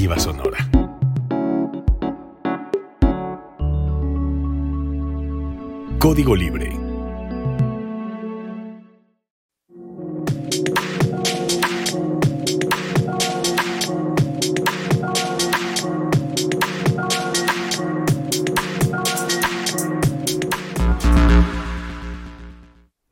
[0.00, 0.58] Sonora.
[5.98, 6.74] Código Libre.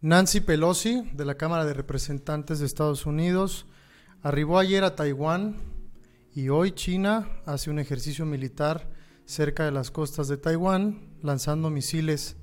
[0.01, 3.67] Nancy Pelosi, de la Cámara de Representantes de Estados Unidos,
[4.23, 5.78] arribó ayer a Taiwán
[6.35, 8.89] y hoy China hace un ejercicio militar
[9.25, 12.37] cerca de las costas de Taiwán, lanzando misiles.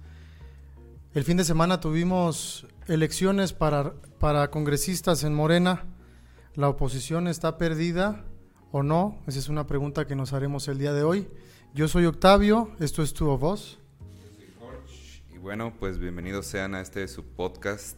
[1.13, 5.85] El fin de semana tuvimos elecciones para, para congresistas en Morena.
[6.55, 8.25] ¿La oposición está perdida
[8.71, 9.19] o no?
[9.27, 11.27] Esa es una pregunta que nos haremos el día de hoy.
[11.73, 13.79] Yo soy Octavio, esto es Tu Voz.
[15.33, 17.97] Y bueno, pues bienvenidos sean a este su podcast.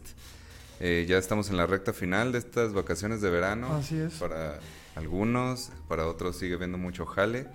[0.80, 3.74] Eh, ya estamos en la recta final de estas vacaciones de verano.
[3.74, 4.14] Así es.
[4.14, 4.60] Para
[4.98, 7.46] algunos, para otros sigue viendo mucho jale.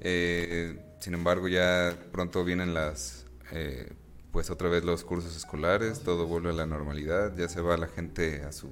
[0.00, 3.92] Eh, sin embargo, ya pronto vienen las, eh,
[4.32, 7.88] pues otra vez los cursos escolares, todo vuelve a la normalidad, ya se va la
[7.88, 8.70] gente a su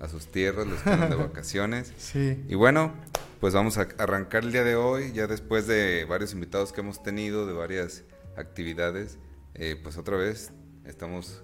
[0.00, 1.92] a sus tierras, los que de vacaciones.
[1.98, 2.44] Sí.
[2.48, 2.92] Y bueno,
[3.40, 7.02] pues vamos a arrancar el día de hoy, ya después de varios invitados que hemos
[7.02, 8.04] tenido, de varias
[8.36, 9.18] actividades,
[9.54, 10.52] eh, pues otra vez
[10.84, 11.42] estamos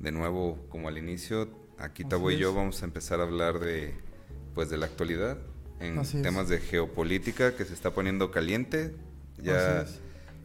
[0.00, 1.48] de nuevo como al inicio.
[1.78, 3.94] Aquí Tabo y yo vamos a empezar a hablar de,
[4.56, 5.38] pues de la actualidad,
[5.78, 8.92] en temas de geopolítica que se está poniendo caliente.
[9.40, 9.84] Ya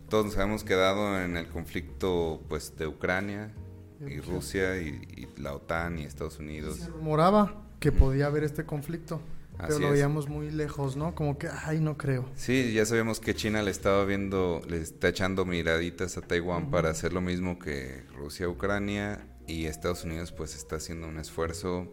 [0.09, 3.54] todos nos habíamos quedado en el conflicto pues de Ucrania
[4.02, 4.80] Y Rusia.
[4.82, 6.76] Y, y la OTAN y Estados Unidos.
[6.78, 9.22] Se rumoraba que podía haber este conflicto,
[9.58, 9.94] pero Así lo es.
[9.94, 11.16] veíamos muy lejos, ¿no?
[11.16, 12.26] Como que, ay, no creo.
[12.36, 16.72] Sí, ya sabemos que China le estaba viendo, le está echando miraditas a Taiwán Ujú.
[16.72, 21.88] para hacer lo mismo que Rusia, Ucrania y Estados Unidos pues está haciendo un esfuerzo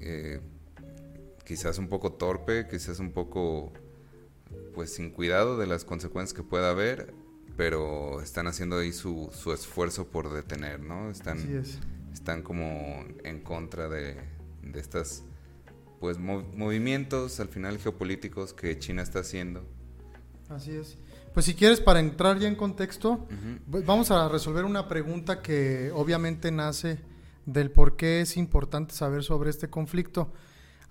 [0.00, 0.40] eh,
[1.50, 3.72] quizás un poco torpe, quizás un poco
[4.72, 7.12] pues sin cuidado de las consecuencias que pueda haber,
[7.56, 11.10] pero están haciendo ahí su, su esfuerzo por detener, ¿no?
[11.10, 11.80] Están, es.
[12.12, 14.14] están como en contra de,
[14.62, 15.24] de estas
[15.98, 19.64] pues mo- movimientos al final geopolíticos que China está haciendo.
[20.50, 20.98] Así es.
[21.34, 23.26] Pues si quieres, para entrar ya en contexto,
[23.66, 27.00] vamos a resolver una pregunta que obviamente nace
[27.44, 30.32] del por qué es importante saber sobre este conflicto.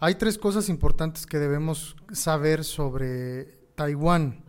[0.01, 3.43] Hay tres cosas importantes que debemos saber sobre
[3.75, 4.45] Taiwán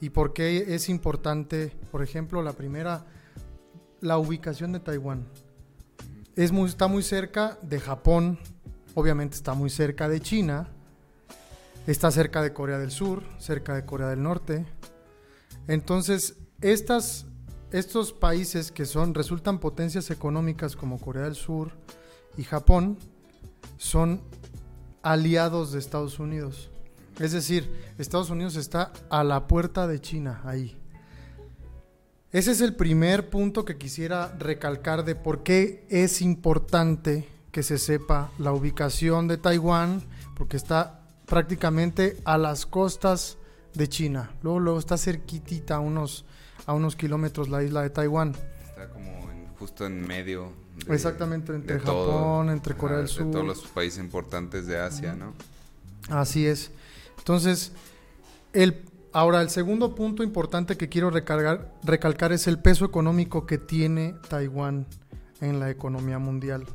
[0.00, 3.06] y por qué es importante, por ejemplo, la primera,
[4.00, 5.28] la ubicación de Taiwán.
[6.34, 8.40] Es muy, está muy cerca de Japón,
[8.94, 10.66] obviamente está muy cerca de China,
[11.86, 14.66] está cerca de Corea del Sur, cerca de Corea del Norte.
[15.68, 17.26] Entonces, estas,
[17.70, 21.74] estos países que son, resultan potencias económicas como Corea del Sur
[22.36, 22.98] y Japón,
[23.76, 24.20] son
[25.02, 26.70] aliados de Estados Unidos.
[27.18, 30.76] Es decir, Estados Unidos está a la puerta de China, ahí.
[32.32, 37.76] Ese es el primer punto que quisiera recalcar de por qué es importante que se
[37.76, 40.02] sepa la ubicación de Taiwán,
[40.36, 43.36] porque está prácticamente a las costas
[43.74, 44.30] de China.
[44.42, 46.24] Luego, luego está cerquitita, a unos,
[46.66, 48.36] a unos kilómetros la isla de Taiwán.
[48.64, 49.28] Está como
[49.58, 50.52] justo en medio.
[50.86, 53.30] De- Exactamente, entre de todo, Japón, entre Corea del de Sur.
[53.30, 55.32] todos los países importantes de Asia, ¿no?
[56.08, 56.70] Así es.
[57.18, 57.72] Entonces,
[58.52, 58.82] el,
[59.12, 64.14] ahora el segundo punto importante que quiero recargar, recalcar es el peso económico que tiene
[64.28, 64.86] Taiwán
[65.40, 66.66] en la economía mundial.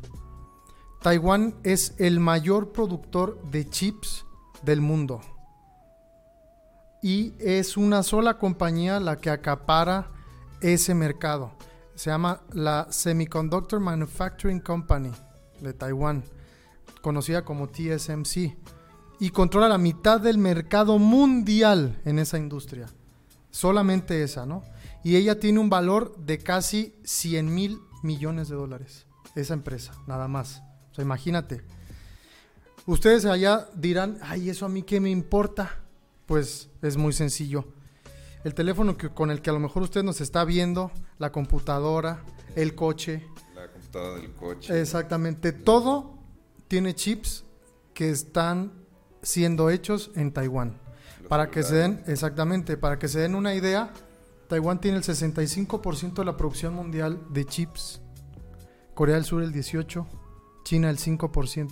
[1.02, 4.26] Taiwán es el mayor productor de chips
[4.64, 5.22] del mundo.
[7.02, 10.08] Y es una sola compañía la que acapara
[10.62, 11.52] ese mercado.
[11.96, 15.12] Se llama la Semiconductor Manufacturing Company
[15.62, 16.24] de Taiwán,
[17.02, 18.56] conocida como TSMC
[19.20, 22.88] y controla la mitad del mercado mundial en esa industria.
[23.50, 24.64] Solamente esa, ¿no?
[25.04, 29.06] Y ella tiene un valor de casi 100 mil millones de dólares.
[29.36, 30.62] Esa empresa, nada más.
[30.92, 31.62] O sea, imagínate.
[32.86, 35.80] Ustedes allá dirán, ay, ¿eso a mí qué me importa?
[36.26, 37.66] Pues es muy sencillo.
[38.46, 42.24] El teléfono que, con el que a lo mejor usted nos está viendo, la computadora,
[42.56, 44.80] el coche, La computadora del coche.
[44.80, 46.20] Exactamente, todo
[46.68, 47.44] tiene chips
[47.96, 48.72] que están
[49.24, 50.78] siendo hechos en Taiwán.
[51.22, 53.92] Los Para que se den, exactamente, para que se den una idea,
[54.48, 58.00] Taiwán tiene el 65% de la producción mundial de chips,
[58.94, 60.06] Corea del Sur el 18%,
[60.64, 61.72] China el 5%.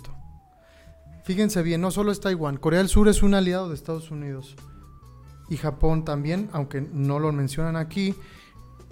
[1.22, 4.56] Fíjense bien, no solo es Taiwán, Corea del Sur es un aliado de Estados Unidos
[5.48, 8.14] y Japón también, aunque no lo mencionan aquí,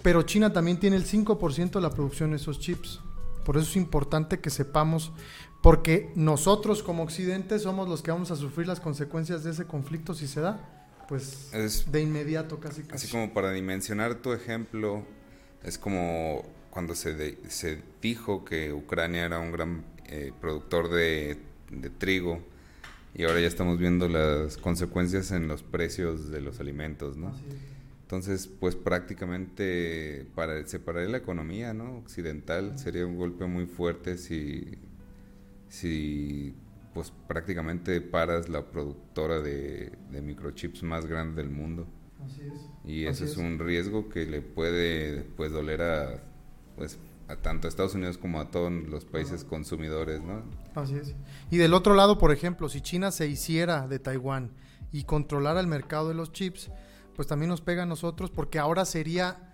[0.01, 2.99] pero China también tiene el 5% de la producción de esos chips.
[3.45, 5.11] Por eso es importante que sepamos,
[5.61, 10.13] porque nosotros como Occidente somos los que vamos a sufrir las consecuencias de ese conflicto
[10.13, 10.59] si se da,
[11.09, 13.05] pues Es- de inmediato casi casi.
[13.05, 15.03] Así como para dimensionar tu ejemplo,
[15.63, 21.37] es como cuando se, de- se dijo que Ucrania era un gran eh, productor de,
[21.71, 22.39] de trigo
[23.15, 27.29] y ahora ya estamos viendo las consecuencias en los precios de los alimentos, ¿no?
[27.29, 27.73] Es.
[28.03, 31.97] Entonces, pues prácticamente para separar la economía, ¿no?
[31.97, 34.77] Occidental sería un golpe muy fuerte si,
[35.67, 36.53] si
[36.93, 41.87] pues prácticamente paras la productora de, de microchips más grande del mundo.
[42.23, 42.69] Así es.
[42.85, 46.23] Y Así eso es, un riesgo que le puede pues doler a
[46.75, 46.99] pues
[47.33, 50.43] a tanto a Estados Unidos como a todos los países consumidores, ¿no?
[50.75, 51.15] Así es.
[51.51, 54.51] Y del otro lado, por ejemplo, si China se hiciera de Taiwán
[54.91, 56.71] y controlara el mercado de los chips,
[57.15, 59.49] pues también nos pega a nosotros porque ahora sería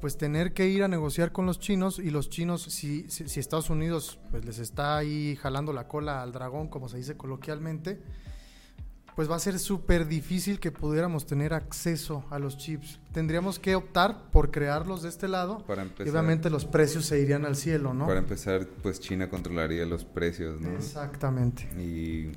[0.00, 3.40] pues tener que ir a negociar con los chinos y los chinos, si, si, si
[3.40, 8.02] Estados Unidos pues les está ahí jalando la cola al dragón, como se dice coloquialmente,
[9.16, 13.00] pues va a ser súper difícil que pudiéramos tener acceso a los chips.
[13.12, 17.18] Tendríamos que optar por crearlos de este lado Para y empezar, obviamente los precios se
[17.18, 18.06] irían al cielo, ¿no?
[18.06, 20.70] para empezar, pues China controlaría los precios, ¿no?
[20.76, 21.66] Exactamente.
[21.80, 22.30] y,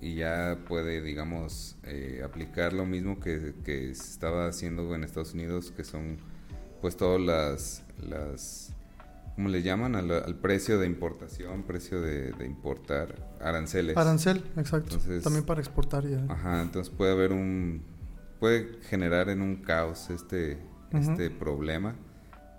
[0.00, 5.72] y ya puede, digamos, eh, aplicar lo mismo que, que estaba haciendo en Estados Unidos,
[5.76, 6.18] que son
[6.80, 8.73] pues todas las, las
[9.34, 9.96] ¿cómo le llaman?
[9.96, 13.96] Al, al precio de importación, precio de, de importar, aranceles.
[13.96, 14.94] Arancel, exacto.
[14.96, 16.24] Entonces- También para exportar ya.
[16.28, 17.82] Ajá, entonces puede haber un,
[18.40, 20.58] puede generar en un caos este,
[20.92, 21.10] Ujú.
[21.12, 21.96] este problema.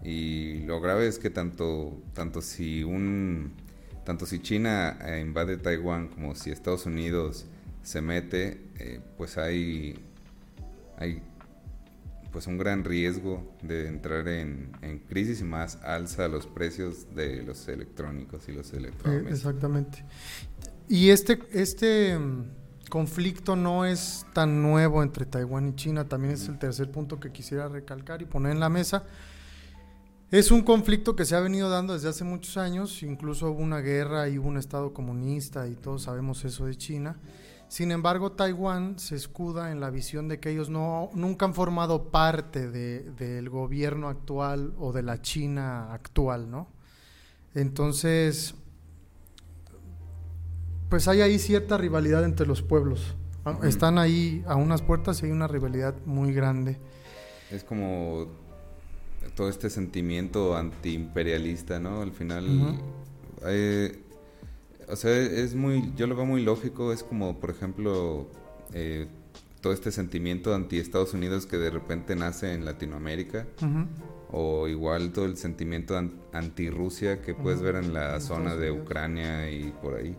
[0.04, 3.54] Y lo grave es que tanto, tanto si un,
[4.04, 7.46] tanto si China eh, invade Taiwán como si Estados Unidos
[7.82, 9.96] se mete, eh, pues hay,
[10.98, 11.24] hay
[12.36, 17.44] pues un gran riesgo de entrar en, en crisis y más alza los precios de
[17.44, 19.32] los electrónicos y los Eh, electrodomésticos.
[19.32, 20.04] exactamente.
[20.90, 22.44] Y este, este mm,
[22.90, 27.32] conflicto no es tan nuevo entre Taiwán y China, también es el tercer punto que
[27.32, 29.06] quisiera recalcar y poner en la mesa.
[30.32, 33.80] Es un conflicto que se ha venido dando desde hace muchos años, incluso hubo una
[33.80, 37.16] guerra y hubo un estado comunista y todos sabemos eso de China.
[37.76, 42.06] Sin embargo, Taiwán se escuda en la visión de que ellos no, nunca han formado
[42.06, 46.70] parte de- del gobierno actual o de la China actual, ¿no?
[47.54, 48.56] Entonces,
[50.88, 53.14] pues hay ahí cierta rivalidad entre los pueblos.
[53.44, 53.60] Ah.
[53.64, 56.80] Están ahí a unas puertas y hay una rivalidad muy grande.
[57.52, 58.28] Es como
[59.36, 62.02] todo este sentimiento antiimperialista, ¿no?
[62.02, 62.80] Al final,
[63.46, 64.02] eh,
[64.90, 68.28] o sea, es muy, yo lo veo muy lógico, es como, por ejemplo,
[68.74, 69.08] eh,
[69.62, 73.48] todo este sentimiento anti Estados Unidos que de repente nace en Latinoamérica,
[74.32, 78.72] o igual todo el sentimiento an- anti-Rusia que puedes ver en la En zona de.
[78.72, 80.16] Ucrania y por ahí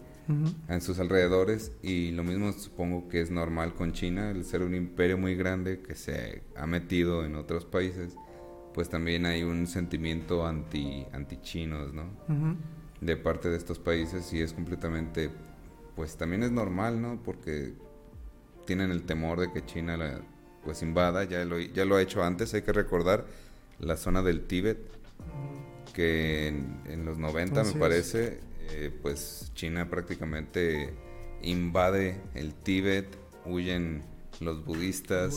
[0.68, 4.74] en sus alrededores y lo mismo supongo que es normal con China, el ser un
[4.74, 8.16] imperio muy grande que se ha metido en otros países,
[8.74, 12.04] pues también hay un sentimiento anti anti chinos, ¿no?
[13.06, 15.30] De parte de estos países y es completamente
[15.94, 17.20] pues también es normal, ¿no?
[17.24, 17.72] Porque
[18.66, 20.20] tienen el temor de que China la
[20.64, 23.24] pues invada, ya lo ya lo ha hecho antes, hay que recordar
[23.78, 24.78] la zona del Tíbet
[25.94, 30.92] que en, en los 90 Así me parece, eh, pues China prácticamente
[31.42, 33.06] invade el Tíbet,
[33.44, 34.02] huyen
[34.40, 35.36] los budistas,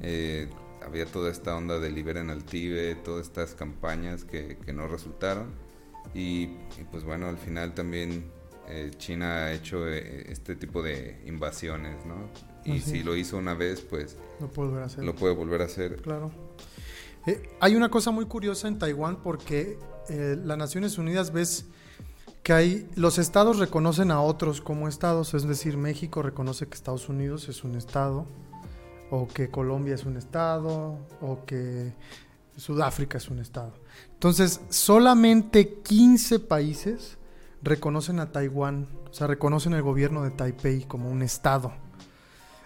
[0.00, 0.48] eh,
[0.84, 5.65] había toda esta onda de liberen al Tíbet, todas estas campañas que, que no resultaron
[6.16, 6.42] y,
[6.80, 8.30] y, pues bueno, al final también
[8.68, 12.28] eh, China ha hecho eh, este tipo de invasiones, ¿no?
[12.64, 13.04] Y Así si es.
[13.04, 15.04] lo hizo una vez, pues No puedo volver a hacer.
[15.04, 15.96] lo puede volver a hacer.
[16.02, 16.30] Claro.
[17.26, 21.66] Eh, hay una cosa muy curiosa en Taiwán porque las Naciones Unidas ves
[22.44, 27.08] que hay los estados reconocen a otros como estados, es decir, México reconoce que Estados
[27.08, 28.24] Unidos es un estado
[29.10, 31.92] o que Colombia es un estado o que
[32.56, 33.74] Sudáfrica es un estado.
[34.12, 37.18] Entonces, solamente 15 países
[37.62, 41.72] reconocen a Taiwán, o sea, reconocen el gobierno de Taipei como un estado.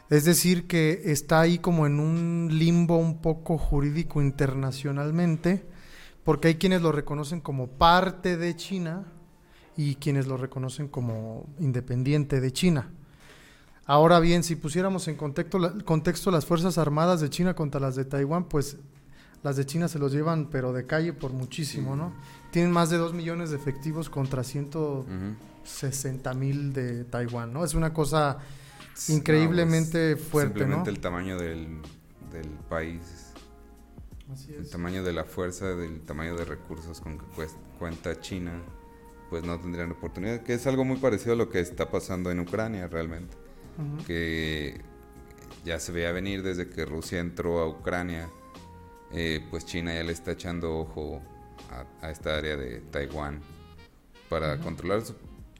[0.09, 5.65] Es decir, que está ahí como en un limbo un poco jurídico internacionalmente,
[6.25, 9.07] porque hay quienes lo reconocen como parte de China
[9.77, 12.91] y quienes lo reconocen como independiente de China.
[13.87, 18.05] Ahora bien, si pusiéramos en contexto, contexto las Fuerzas Armadas de China contra las de
[18.05, 18.77] Taiwán, pues
[19.43, 22.13] las de China se los llevan, pero de calle por muchísimo, ¿no?
[22.51, 26.39] Tienen más de 2 millones de efectivos contra 160 Ujú.
[26.39, 27.65] mil de Taiwán, ¿no?
[27.65, 28.39] Es una cosa
[29.09, 30.59] increíblemente No, pues, fuerte, ¿no?
[30.61, 31.81] Simplemente el tamaño del,
[32.33, 33.33] del país.
[34.33, 34.71] Así el es.
[34.71, 38.53] tamaño de la fuerza, del tamaño de recursos con que cuest- cuenta China,
[39.29, 42.41] pues no tendrían oportunidad, que es algo muy parecido a lo que está pasando en
[42.41, 43.37] Ucrania realmente,
[44.07, 44.81] que
[45.65, 48.29] ya se veía venir desde que Rusia entró a Ucrania,
[49.13, 51.21] eh, pues China ya le está echando ojo
[51.71, 53.41] a, a esta área de Taiwán
[54.29, 55.15] para controlar, su-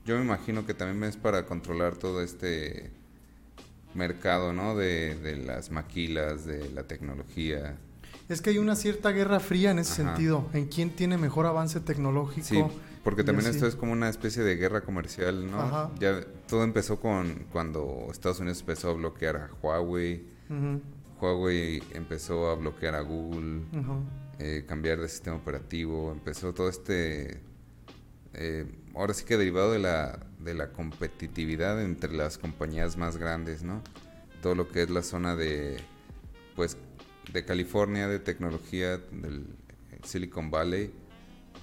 [0.07, 2.91] yo me imagino que también es para controlar todo este
[3.95, 4.77] mercado, ¿no?
[4.77, 7.77] De, de las maquilas, de la tecnología.
[8.29, 10.13] Es que hay una cierta guerra fría en ese Ajá.
[10.15, 12.47] sentido, en quién tiene mejor avance tecnológico.
[12.47, 12.63] Sí,
[13.03, 13.57] porque también así.
[13.57, 15.61] esto es como una especie de guerra comercial, ¿no?
[15.61, 15.91] Ajá.
[15.99, 20.23] Ya todo empezó con cuando Estados Unidos empezó a bloquear a Huawei,
[21.21, 23.63] Huawei empezó a bloquear a Google,
[24.39, 27.41] eh, cambiar de sistema operativo, empezó todo este,
[28.35, 33.63] eh, ahora sí que derivado de la, de la competitividad entre las compañías más grandes,
[33.63, 33.83] ¿no?
[34.43, 35.77] Todo lo que es la zona de,
[36.57, 36.77] pues,
[37.33, 39.47] de California, de tecnología, del
[40.05, 40.91] Silicon Valley,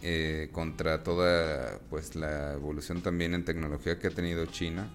[0.04, 4.88] eh, contra toda, pues, la evolución también en tecnología que ha tenido China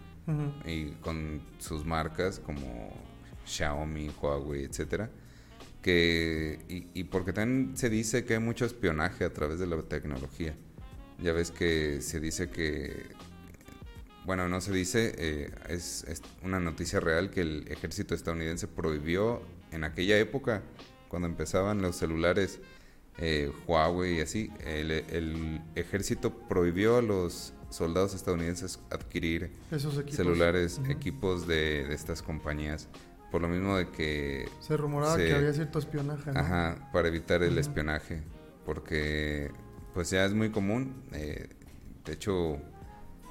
[0.64, 2.92] y con sus marcas como
[3.47, 5.11] Xiaomi, Huawei, etcétera,
[5.83, 9.81] que y, y porque también se dice que hay mucho espionaje a través de la
[9.83, 10.55] tecnología.
[11.21, 13.07] Ya ves que se dice que
[14.25, 19.43] bueno, no se dice, eh, es, es una noticia real que el ejército estadounidense prohibió
[19.73, 20.63] en aquella época,
[21.09, 22.61] cuando empezaban los celulares
[23.19, 30.15] eh, Huawei y así, el, el ejército prohibió a los soldados estadounidenses adquirir Esos equipos.
[30.17, 32.89] celulares, equipos de, de estas compañías,
[33.33, 36.39] por lo mismo de que, Se rumoraba se- que había cierto espionaje, ¿no?
[36.39, 38.23] ajá, para evitar el espionaje,
[38.65, 39.51] porque
[39.95, 41.49] pues ya es muy común, eh,
[42.05, 42.59] de hecho,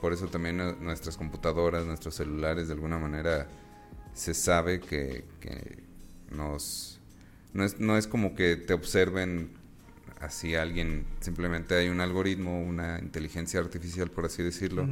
[0.01, 3.48] por eso también nu- nuestras computadoras, nuestros celulares, de alguna manera,
[4.13, 5.84] se sabe que, que
[6.31, 7.00] nos,
[7.53, 9.51] no es, no es como que te observen
[10.20, 14.88] así alguien, simplemente hay un algoritmo, una inteligencia artificial, por así decirlo,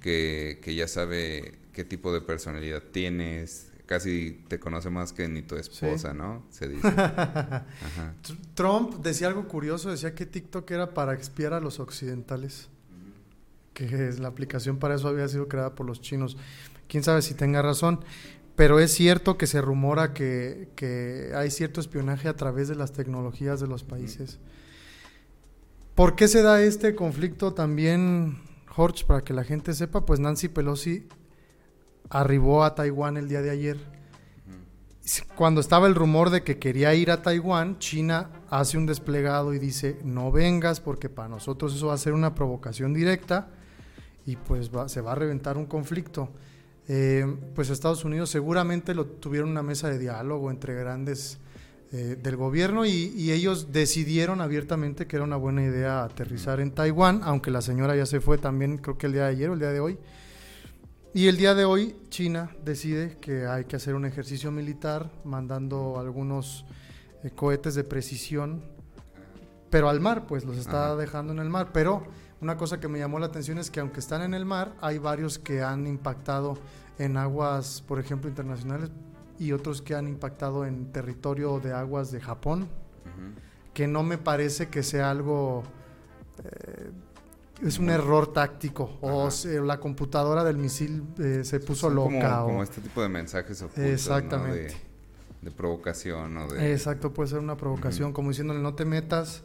[0.00, 3.72] que, que ya sabe qué tipo de personalidad tienes.
[3.86, 6.44] Casi te conoce más que ni tu esposa, ¿no?
[6.50, 6.88] Se dice.
[6.88, 8.14] Ajá.
[8.54, 12.68] Trump decía algo curioso, decía que TikTok era para expiar a los occidentales,
[13.74, 13.86] que
[14.18, 16.36] la aplicación para eso había sido creada por los chinos.
[16.88, 18.04] Quién sabe si tenga razón,
[18.56, 22.92] pero es cierto que se rumora que, que hay cierto espionaje a través de las
[22.92, 24.40] tecnologías de los países.
[25.94, 30.04] ¿Por qué se da este conflicto también, Jorge, para que la gente sepa?
[30.04, 31.06] Pues Nancy Pelosi
[32.10, 33.78] arribó a Taiwán el día de ayer.
[35.36, 39.60] Cuando estaba el rumor de que quería ir a Taiwán, China hace un desplegado y
[39.60, 43.48] dice, no vengas porque para nosotros eso va a ser una provocación directa
[44.26, 46.28] y pues va- se va a reventar un conflicto.
[46.88, 51.38] Eh, pues Estados Unidos seguramente lo tuvieron una mesa de diálogo entre grandes
[51.92, 56.72] eh, del gobierno y, y ellos decidieron abiertamente que era una buena idea aterrizar en
[56.72, 59.54] Taiwán, aunque la señora ya se fue también, creo que el día de ayer o
[59.54, 59.98] el día de hoy.
[61.16, 65.98] Y el día de hoy China decide que hay que hacer un ejercicio militar mandando
[65.98, 66.66] algunos
[67.22, 68.62] eh, cohetes de precisión,
[69.70, 70.96] pero al mar, pues los está Ajá.
[70.96, 71.70] dejando en el mar.
[71.72, 72.02] Pero
[72.42, 74.98] una cosa que me llamó la atención es que aunque están en el mar, hay
[74.98, 76.58] varios que han impactado
[76.98, 78.90] en aguas, por ejemplo, internacionales
[79.38, 82.68] y otros que han impactado en territorio de aguas de Japón,
[83.72, 85.62] que no me parece que sea algo...
[86.44, 86.90] eh,
[87.64, 92.10] es un error táctico o se- la computadora del misil eh, se puso Son loca.
[92.38, 93.90] Como, o- como este tipo de mensajes ocultos, ¿no?
[93.90, 94.58] Exactamente.
[94.62, 94.76] De,
[95.42, 96.72] de provocación o de...
[96.72, 99.42] Exacto, puede ser una provocación, como diciéndole no te metas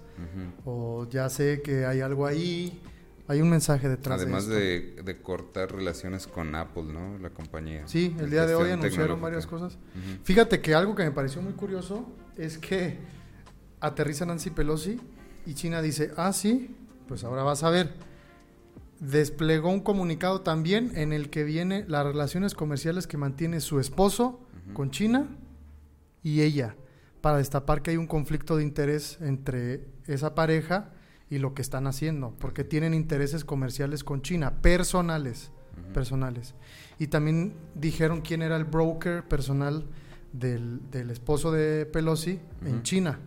[0.65, 2.81] o ya sé que hay algo ahí.
[3.27, 4.95] Hay un mensaje detrás Además de esto.
[4.97, 7.17] de, de cortar relaciones con Apple, ¿no?
[7.19, 7.83] La compañía.
[7.87, 9.77] Sí, el día de hoy anunciaron varias cosas.
[10.23, 12.97] Fíjate que algo que me pareció muy curioso es que
[13.79, 14.99] aterriza Nancy Pelosi
[15.45, 16.75] y China dice, ah, sí,
[17.11, 17.91] pues ahora vas a ver.
[19.01, 24.39] Desplegó un comunicado también en el que viene las relaciones comerciales que mantiene su esposo
[24.71, 25.27] con China
[26.23, 26.77] y ella,
[27.19, 30.93] para destapar que hay un conflicto de interés entre esa pareja
[31.29, 35.51] y lo que están haciendo, porque tienen intereses comerciales con China, personales
[35.93, 36.55] personales.
[36.97, 39.85] Y también dijeron quién era el broker personal
[40.31, 42.83] del, del esposo de Pelosi en.
[42.83, 43.19] China.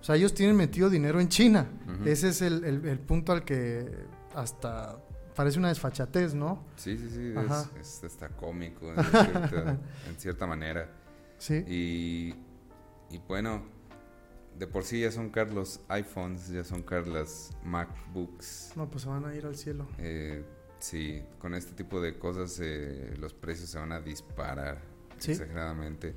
[0.00, 1.66] O sea, ellos tienen metido dinero en China.
[2.04, 3.86] Ese es el, el- el punto al que
[4.34, 4.98] hasta
[5.36, 6.64] parece una desfachatez, ¿no?
[6.76, 7.68] Sí, sí, sí, Ajá.
[7.78, 9.78] es, es hasta cómico en cierta,
[10.08, 10.90] en cierta manera.
[11.38, 11.64] Sí.
[11.68, 12.34] Y,
[13.14, 13.62] y bueno,
[14.58, 18.72] de por sí ya son caros los iPhones, ya son caros las MacBooks.
[18.76, 19.86] No, pues se van a ir al cielo.
[19.98, 20.44] Eh,
[20.78, 24.80] sí, con este tipo de cosas eh, los precios se van a disparar
[25.18, 25.32] Sí.
[25.32, 26.14] exageradamente.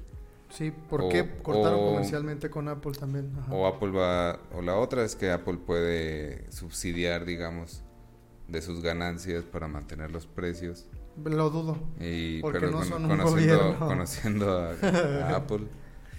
[0.53, 3.31] Sí, ¿por qué cortaron comercialmente con Apple también?
[3.49, 7.83] O Apple va, o la otra es que Apple puede subsidiar, digamos,
[8.47, 10.85] de sus ganancias para mantener los precios.
[11.23, 11.77] Lo dudo.
[11.99, 15.67] Y, pero conociendo, conociendo a, Apple,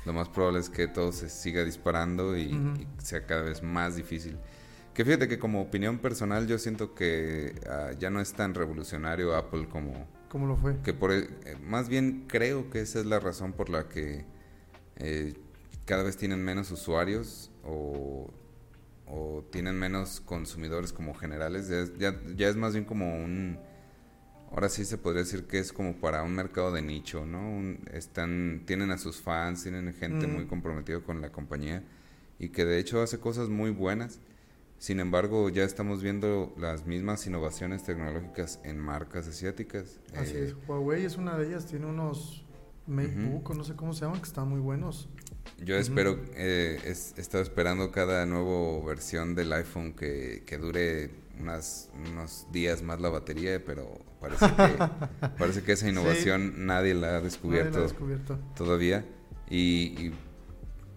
[0.05, 2.59] lo más probable es que todo se siga disparando y,
[2.99, 4.37] sea cada vez más difícil.
[4.95, 9.37] Que fíjate que como opinión personal yo siento que ah, ya no es tan revolucionario
[9.37, 9.93] Apple como...
[10.35, 10.77] ¿Cómo lo fue?
[10.83, 11.29] Que por, eh,
[11.63, 14.25] más bien creo que esa es la razón por la que
[14.97, 15.35] eh,
[15.85, 18.33] cada vez tienen menos usuarios o,
[19.53, 21.69] tienen menos consumidores como generales.
[21.99, 23.61] Ya, ya, es más bien como un...
[24.51, 27.79] Ahora sí se podría decir que es como para un mercado de nicho, ¿no?
[27.93, 31.85] están, tienen a sus fans, tienen gente muy comprometida con la compañía
[32.41, 34.19] y que de hecho hace cosas muy buenas
[34.79, 39.99] sin embargo, ya estamos viendo las mismas innovaciones tecnológicas en marcas asiáticas.
[40.17, 42.45] Así es, eh, Huawei es una de ellas, tiene unos
[42.87, 45.09] MateBook, no sé cómo se llaman, que están muy buenos.
[45.65, 52.47] Yo espero, eh, he estado esperando cada nueva versión del iPhone que, dure unas, unos
[52.53, 57.83] días más la batería, pero parece que, parece que esa innovación nadie la ha descubierto,
[57.83, 58.39] descubierto.
[58.57, 59.05] todavía.
[59.49, 60.15] Y, y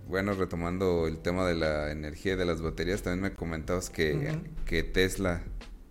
[0.08, 4.40] bueno, retomando el tema de la energía y de las baterías, también me comentabas que,
[4.66, 5.44] que Tesla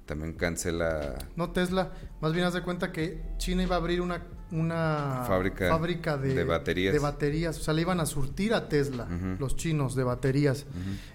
[0.06, 1.16] también cancela...
[1.34, 6.16] No Tesla, más bien haz de cuenta que China iba a abrir una, una fábrica,
[6.16, 6.92] de, baterías.
[6.92, 7.58] de baterías.
[7.58, 9.08] O sea, le iban a surtir a Tesla,
[9.38, 10.66] los chinos, de baterías.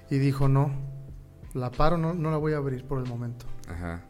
[0.10, 0.72] Y dijo, no,
[1.54, 3.46] la paro, no, no la voy a abrir por el momento.
[3.68, 4.06] Ajá.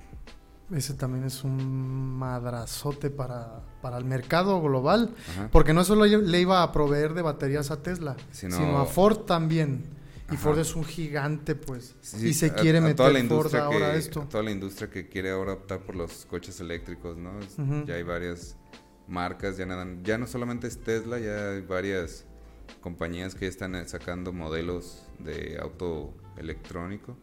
[0.72, 5.14] Ese también es un madrazote para, para el mercado global,
[5.52, 9.84] porque no solo le iba a proveer de baterías a Tesla, sino, a Ford también.
[10.32, 11.96] Y Ford es un gigante, pues.
[12.22, 14.28] y se quiere meter toda la Ford ahora esto.
[14.30, 17.32] toda la industria que quiere ahora optar por los coches eléctricos, ¿no?
[17.86, 18.56] Ya hay varias
[19.08, 22.26] marcas, ya, nada, ya no solamente es Tesla, ya hay varias
[22.80, 27.18] compañías que ya están sacando modelos de auto electrónico.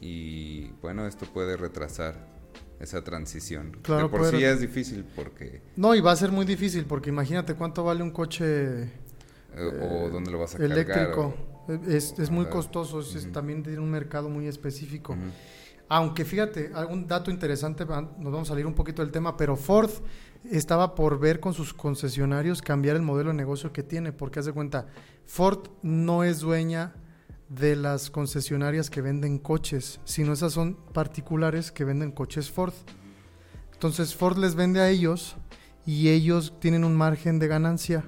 [0.00, 2.35] Y bueno, esto puede retrasar
[2.80, 3.78] esa transición.
[3.82, 5.62] Claro, por sí es difícil porque...
[5.76, 8.84] No, y va a ser muy difícil porque imagínate cuánto vale un coche...
[9.54, 11.34] Eh, o dónde lo vas a eléctrico.
[11.88, 13.00] es, es, muy costoso,
[13.32, 15.16] también tiene un mercado muy específico.
[15.88, 19.90] Aunque fíjate, algún dato interesante, nos vamos a salir un poquito del tema, pero Ford
[20.50, 24.46] estaba por ver con sus concesionarios cambiar el modelo de negocio que tiene, porque haz
[24.46, 24.88] de cuenta,
[25.24, 26.94] Ford no es dueña
[27.48, 32.74] de las concesionarias que venden coches, sino esas son particulares que venden coches Ford.
[33.72, 35.36] Entonces Ford les vende a ellos
[35.84, 38.04] y ellos tienen un margen de ganancia.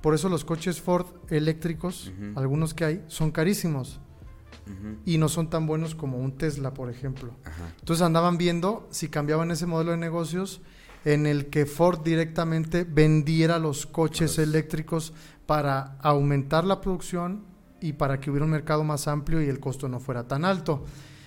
[0.00, 4.00] Por eso los coches Ford eléctricos, algunos que hay, son carísimos.
[5.04, 7.32] Y no son tan buenos como un Tesla, por ejemplo.
[7.78, 10.60] Entonces andaban viendo si cambiaban ese modelo de negocios
[11.04, 15.12] en el que Ford directamente vendiera los coches eléctricos
[15.46, 17.44] para aumentar la producción
[17.80, 20.84] y para que hubiera un mercado más amplio y el costo no fuera tan alto.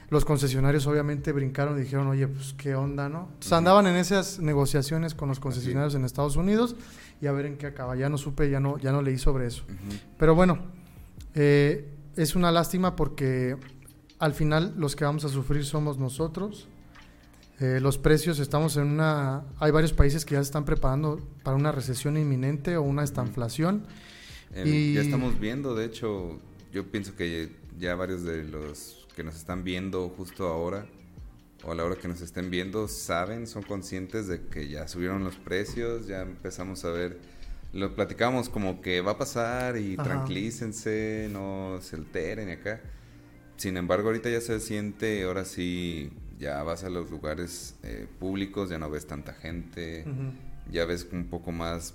[0.10, 3.28] Los concesionarios obviamente brincaron y dijeron, oye, pues qué onda, ¿no?
[3.28, 6.76] Entonces andaban en esas negociaciones con los concesionarios en Estados Unidos
[7.22, 7.96] y a ver en qué acaba.
[7.96, 9.64] Ya no supe, ya no, ya no leí sobre eso.
[10.18, 10.60] Pero bueno,
[11.36, 13.56] eh, es una lástima porque
[14.18, 16.68] al final los que vamos a sufrir somos nosotros.
[17.60, 19.44] Eh, los precios, estamos en una...
[19.60, 23.86] Hay varios países que ya se están preparando para una recesión inminente o una estanflación
[24.56, 24.94] y...
[24.94, 26.40] Ya estamos viendo, de hecho,
[26.72, 30.86] yo pienso que ya varios de los que nos están viendo justo ahora
[31.64, 35.24] o a la hora que nos estén viendo saben, son conscientes de que ya subieron
[35.24, 37.20] los precios, ya empezamos a ver,
[37.74, 42.82] lo platicamos como que va a pasar y tranquilícense, no se alteren y acá.
[43.58, 48.70] Sin embargo, ahorita ya se siente, ahora sí, ya vas a los lugares eh, públicos,
[48.70, 50.06] ya no ves tanta gente,
[50.72, 51.94] ya ves un poco más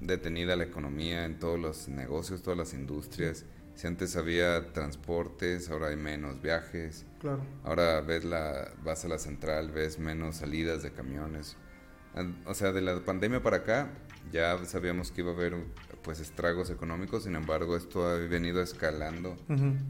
[0.00, 3.44] detenida la economía en todos los negocios, todas las industrias.
[3.74, 7.06] Si antes había transportes, ahora hay menos viajes.
[7.20, 7.42] Claro.
[7.64, 11.56] Ahora ves la, vas a la central, ves menos salidas de camiones.
[12.46, 13.90] O sea, de la pandemia para acá
[14.32, 15.56] ya sabíamos que iba a haber
[16.02, 19.36] pues estragos económicos, sin embargo esto ha venido escalando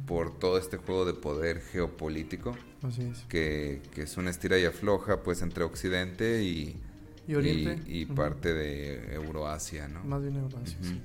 [0.06, 3.24] por todo este juego de poder geopolítico Así es.
[3.28, 6.76] Que, que es una estira y afloja pues entre Occidente y,
[7.26, 7.82] y Oriente.
[7.86, 10.04] Y, parte de Euroasia, ¿no?
[10.04, 11.00] Más bien Euroasia, sí.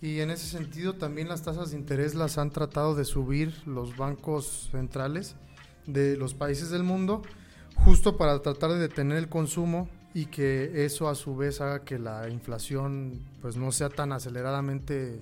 [0.00, 3.96] Y en ese sentido también las tasas de interés las han tratado de subir los
[3.96, 5.34] bancos centrales
[5.86, 7.22] de los países del mundo,
[7.74, 11.98] justo para tratar de detener el consumo y que eso a su vez haga que
[11.98, 15.18] la inflación pues no sea tan aceleradamente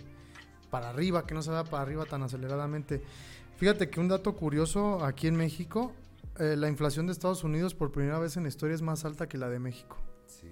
[0.71, 3.03] para arriba, que no se vaya para arriba tan aceleradamente.
[3.57, 5.93] Fíjate que un dato curioso aquí en México,
[6.39, 9.29] eh, la inflación de Estados Unidos por primera vez en la historia es más alta
[9.29, 9.97] que la de México.
[10.27, 10.49] Sí.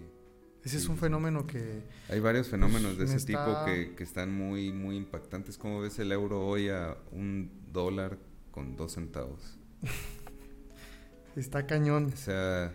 [0.63, 1.83] Ese es un fenómeno que...
[2.09, 5.59] Hay varios fenómenos de ese tipo que, que, están muy, muy impactantes.
[5.59, 8.19] ¿Cómo ves el euro hoy a un dólar
[8.51, 9.59] con dos centavos?
[11.37, 12.13] Está cañón.
[12.15, 12.73] O sea,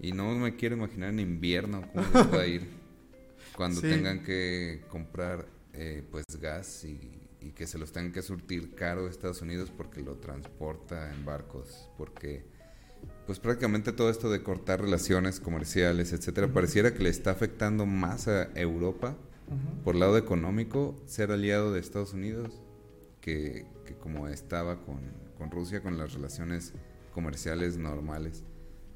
[0.00, 2.68] y no me quiero imaginar en invierno cómo va a ir
[3.56, 9.06] cuando tengan que comprar eh, pues gas y, que se los tengan que surtir caro
[9.06, 12.44] a Estados Unidos porque lo transporta en barcos, porque
[13.26, 18.28] pues prácticamente todo esto de cortar relaciones comerciales, etcétera, pareciera que le está afectando más
[18.28, 19.16] a Europa
[19.84, 22.60] por el lado económico ser aliado de Estados Unidos
[23.20, 25.00] que, que como estaba con,
[25.38, 26.72] con Rusia con las relaciones
[27.12, 28.44] comerciales normales.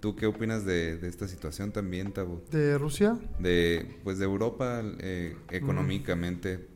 [0.00, 2.42] ¿Tú qué opinas de, esta situación también, Tabo?
[2.50, 3.18] ¿De Rusia?
[3.38, 6.69] De, pues de Europa eh, económicamente.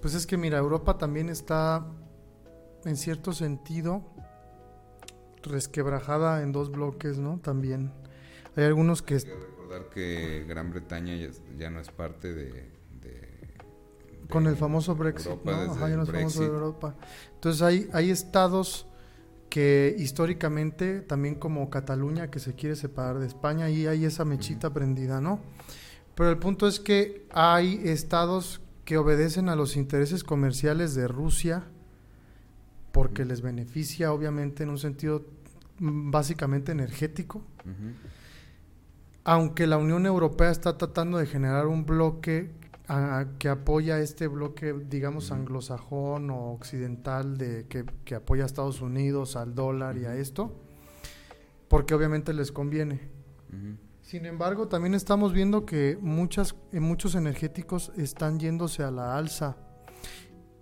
[0.00, 1.86] Pues es que mira, Europa también está,
[2.84, 4.02] en cierto sentido,
[5.42, 7.38] resquebrajada en dos bloques, ¿no?
[7.38, 7.92] También.
[8.56, 9.14] Hay algunos que...
[9.14, 11.14] Hay que recordar que Gran Bretaña
[11.58, 12.70] ya, no es parte de...
[14.28, 15.52] con el famoso Brexit, ¿no?
[15.52, 16.94] Ajá, ya no es famoso de Europa.
[17.34, 18.86] Entonces hay, hay estados
[19.48, 24.72] que históricamente, también como Cataluña, que se quiere separar de España, y hay esa mechita
[24.72, 25.40] prendida, ¿no?
[26.14, 31.64] Pero el punto es que hay estados que obedecen a los intereses comerciales de Rusia,
[32.90, 35.26] porque les beneficia, obviamente, en un sentido
[35.78, 37.42] mm, básicamente energético.
[39.24, 42.50] Aunque la Unión Europea está tratando de generar un bloque
[43.38, 49.54] que apoya este bloque, digamos, anglosajón o occidental de que, apoya a Estados Unidos, al
[49.54, 50.58] dólar y a esto,
[51.68, 53.02] porque obviamente les conviene.
[54.08, 59.58] Sin embargo, también estamos viendo que muchas, muchos energéticos están yéndose a la alza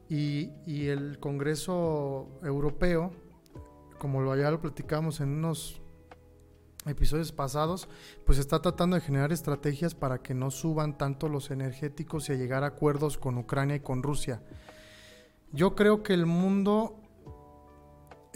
[0.08, 3.12] y, y el Congreso Europeo,
[4.00, 5.80] como lo ya lo platicamos en unos
[6.86, 7.88] episodios pasados,
[8.24, 12.34] pues está tratando de generar estrategias para que no suban tanto los energéticos y a
[12.34, 14.42] llegar a acuerdos con Ucrania y con Rusia.
[15.52, 17.00] Yo creo que el mundo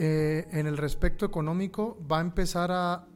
[0.03, 3.07] eh, en el respecto económico va a empezar a,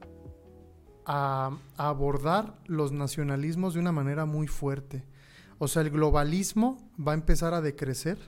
[1.06, 5.04] a, abordar los nacionalismos de una manera muy fuerte.
[5.58, 8.18] O sea, el globalismo va a empezar a decrecer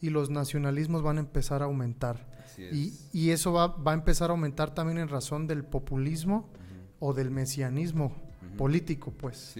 [0.00, 2.28] y los nacionalismos van a empezar a aumentar.
[2.58, 6.50] Y, eso va, a empezar a aumentar también en razón del populismo
[6.98, 8.14] o del mesianismo
[8.58, 9.54] político, pues.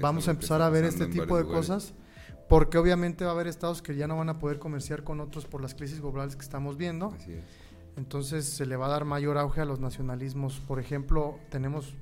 [0.00, 1.94] Vamos a empezar a ver este tipo de cosas
[2.48, 5.46] porque obviamente va a haber estados que ya no van a poder comerciar con otros
[5.46, 7.14] por las crisis globales que estamos viendo.
[7.96, 10.60] Entonces se le va a dar mayor auge a los nacionalismos.
[10.60, 11.94] Por ejemplo, tenemos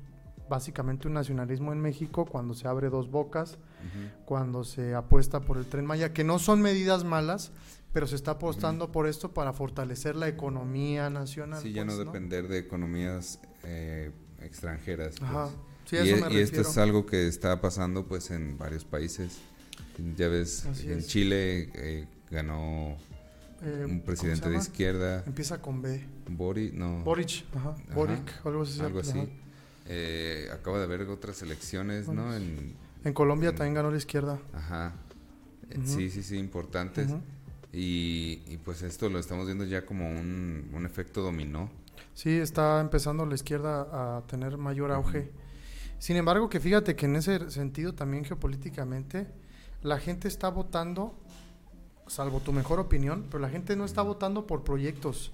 [0.48, 3.58] básicamente un nacionalismo en México cuando se abre dos bocas,
[4.24, 7.52] cuando se apuesta por el tren Maya, que no son medidas malas,
[7.92, 11.62] pero se está apostando por esto para fortalecer la economía nacional.
[11.62, 15.16] Sí, ya no, pues, depender de economías eh, extranjeras.
[15.18, 15.30] Pues.
[15.30, 15.48] Ajá.
[15.84, 19.38] Sí, y, eso e, y esto es algo que está pasando pues en varios países.
[20.16, 22.96] Ya ves, en Chile eh, ganó
[23.62, 25.22] eh, un presidente de izquierda.
[25.26, 26.04] Empieza con B.
[26.28, 27.02] Boric, no.
[27.04, 27.74] Boric, ajá.
[27.94, 28.80] Boric, algo así.
[28.80, 29.18] Algo así.
[30.52, 32.34] acaba de haber otras elecciones, ¿no?
[32.34, 34.38] En, en Colombia también ganó la izquierda.
[34.52, 34.94] Ajá.
[35.84, 37.10] Sí, sí, sí, importantes.
[37.72, 41.70] Y, pues esto lo estamos viendo ya como un, efecto dominó.
[42.14, 45.30] Sí, está empezando la izquierda a tener mayor auge.
[45.98, 49.28] Sin embargo, que fíjate que en ese sentido también geopolíticamente,
[49.82, 51.18] la gente está votando,
[52.08, 55.32] salvo tu mejor opinión, pero la gente no está votando por proyectos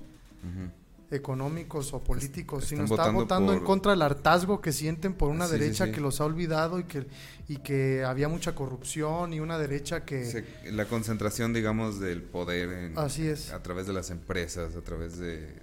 [1.10, 5.92] económicos o políticos, sino está votando en contra del hartazgo que sienten por una derecha
[5.92, 7.06] que los ha olvidado y que,
[7.48, 10.44] y que había mucha corrupción y una derecha que...
[10.72, 13.52] la concentración, digamos, del poder Así es.
[13.52, 15.54] a través de las empresas, a través de,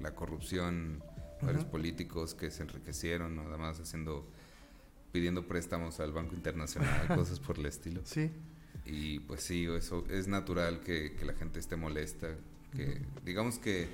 [0.00, 1.02] la corrupción,
[1.40, 4.26] varios políticos que se enriquecieron, nada más haciendo,
[5.12, 8.00] pidiendo préstamos al Banco Internacional, cosas por el estilo.
[8.04, 8.30] Sí.
[8.84, 12.28] Y pues sí, eso es natural que, que la gente esté molesta
[12.76, 13.88] que digamos que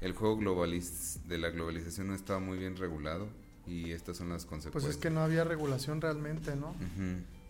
[0.00, 3.28] el juego globaliz de la globalización no estaba muy bien regulado
[3.66, 4.84] y estas son las consecuencias.
[4.84, 6.74] Pues es que no había regulación realmente, ¿no?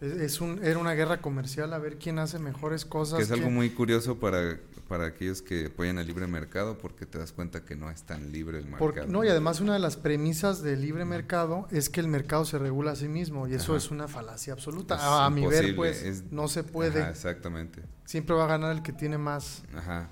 [0.01, 3.19] es, un, era una guerra comercial a ver quién hace mejores cosas.
[3.19, 7.18] Que es algo muy curioso para, para aquellos que apoyan el libre mercado porque te
[7.18, 9.07] das cuenta que no es tan libre el mercado.
[9.07, 12.59] no, y además una de las premisas del libre mercado es que el mercado se
[12.59, 15.25] regula a sí mismo y eso es una falacia absoluta.
[15.25, 17.09] a, mi ver, pues, no se puede.
[17.09, 17.83] exactamente.
[18.05, 19.62] Siempre va a ganar el que tiene más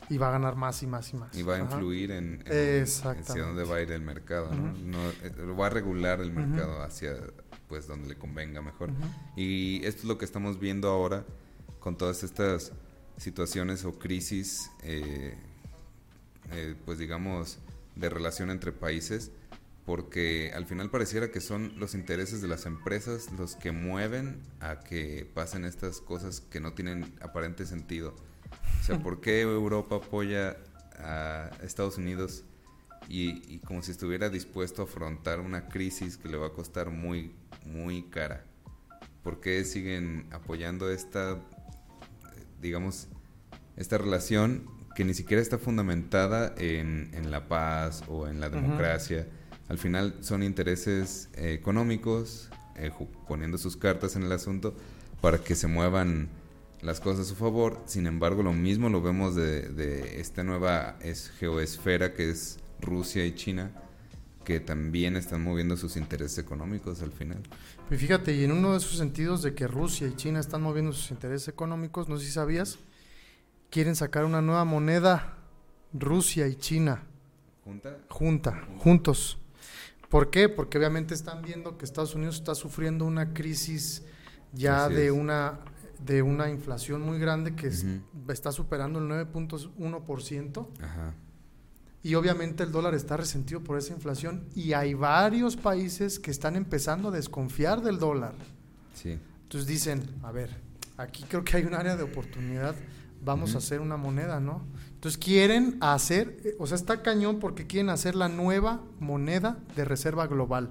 [0.09, 1.37] y va a ganar más y más y más.
[1.37, 4.99] Y va a influir en, hacia dónde va a ir el mercado, ¿no?
[5.23, 7.15] Eh, va a regular el mercado hacia
[7.69, 8.91] pues donde le convenga mejor.
[9.37, 11.25] Y esto es lo que estamos viendo ahora
[11.81, 12.73] con todas estas
[13.23, 15.35] situaciones o crisis, eh,
[16.51, 17.59] eh, pues digamos,
[17.95, 19.31] de relación entre países,
[19.87, 24.81] porque al final pareciera que son los intereses de las empresas los que mueven a
[24.81, 28.15] que pasen estas cosas que no tienen aparente sentido.
[28.81, 30.57] O sea, ¿por qué Europa apoya
[30.99, 32.45] a Estados Unidos
[33.09, 37.33] y, como si estuviera dispuesto a afrontar una crisis que le va a costar muy,
[37.65, 38.45] muy cara?
[39.23, 41.41] ¿Por qué siguen apoyando esta,
[42.63, 43.09] digamos,
[43.77, 49.27] esta relación que ni siquiera está fundamentada en, la paz o en la democracia?
[49.69, 52.91] Al final son intereses eh, económicos, eh,
[53.29, 54.75] poniendo sus cartas en el asunto
[55.21, 56.29] para que se muevan
[56.83, 57.81] las cosas a su favor.
[57.87, 60.99] Sin embargo, lo mismo lo vemos de, esta nueva
[61.39, 63.71] geoesfera que es Rusia y China,
[64.45, 67.43] que también están moviendo sus intereses económicos al final.
[67.91, 70.93] Y fíjate, y en uno de esos sentidos de que Rusia y China están moviendo
[70.93, 72.79] sus intereses económicos, no sé si sabías,
[73.71, 75.39] quieren sacar una nueva moneda,
[75.93, 77.03] Rusia y China.
[77.65, 77.99] ¿Junta?
[78.09, 79.39] Junta, juntos.
[80.09, 80.49] ¿Por qué?
[80.49, 84.03] Porque obviamente están viendo que Estados Unidos está sufriendo una crisis
[84.53, 85.61] ya de una
[86.05, 87.71] de una inflación muy grande que
[88.29, 90.67] está superando el 9.1%.
[92.03, 96.57] Y obviamente el dólar está resentido por esa inflación y hay varios países que están
[96.57, 98.35] empezando a desconfiar del dólar.
[98.95, 99.19] Sí.
[99.45, 100.51] Entonces dicen, a ver,
[100.97, 102.75] aquí creo que hay un área de oportunidad,
[103.25, 104.65] vamos a hacer una moneda, ¿no?
[104.95, 109.85] Entonces quieren hacer, eh, o sea, está cañón porque quieren hacer la nueva moneda de
[109.85, 110.71] reserva global.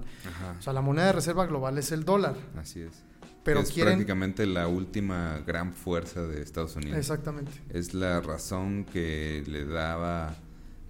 [0.58, 2.36] O sea, la moneda de reserva global es el dólar.
[2.56, 3.04] Así es.
[3.44, 6.98] Pero es prácticamente la última gran fuerza de Estados Unidos.
[6.98, 7.52] Exactamente.
[7.70, 10.36] Es la razón que le daba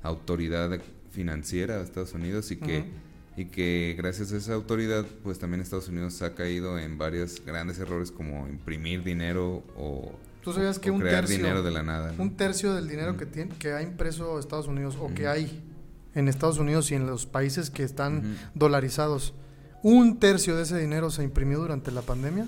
[0.03, 2.85] autoridad financiera a Estados Unidos y que,
[3.37, 7.79] y que gracias a esa autoridad, pues también Estados Unidos ha caído en varios grandes
[7.79, 10.13] errores como imprimir dinero o
[10.43, 12.13] ¿Tú sabías que un tercio, dinero de la nada?
[12.19, 15.63] Un tercio del dinero que, tiene, que ha impreso Estados Unidos o que hay
[16.15, 19.35] en Estados Unidos y en los países que están dolarizados,
[19.83, 22.47] un tercio de ese dinero se imprimió durante la pandemia.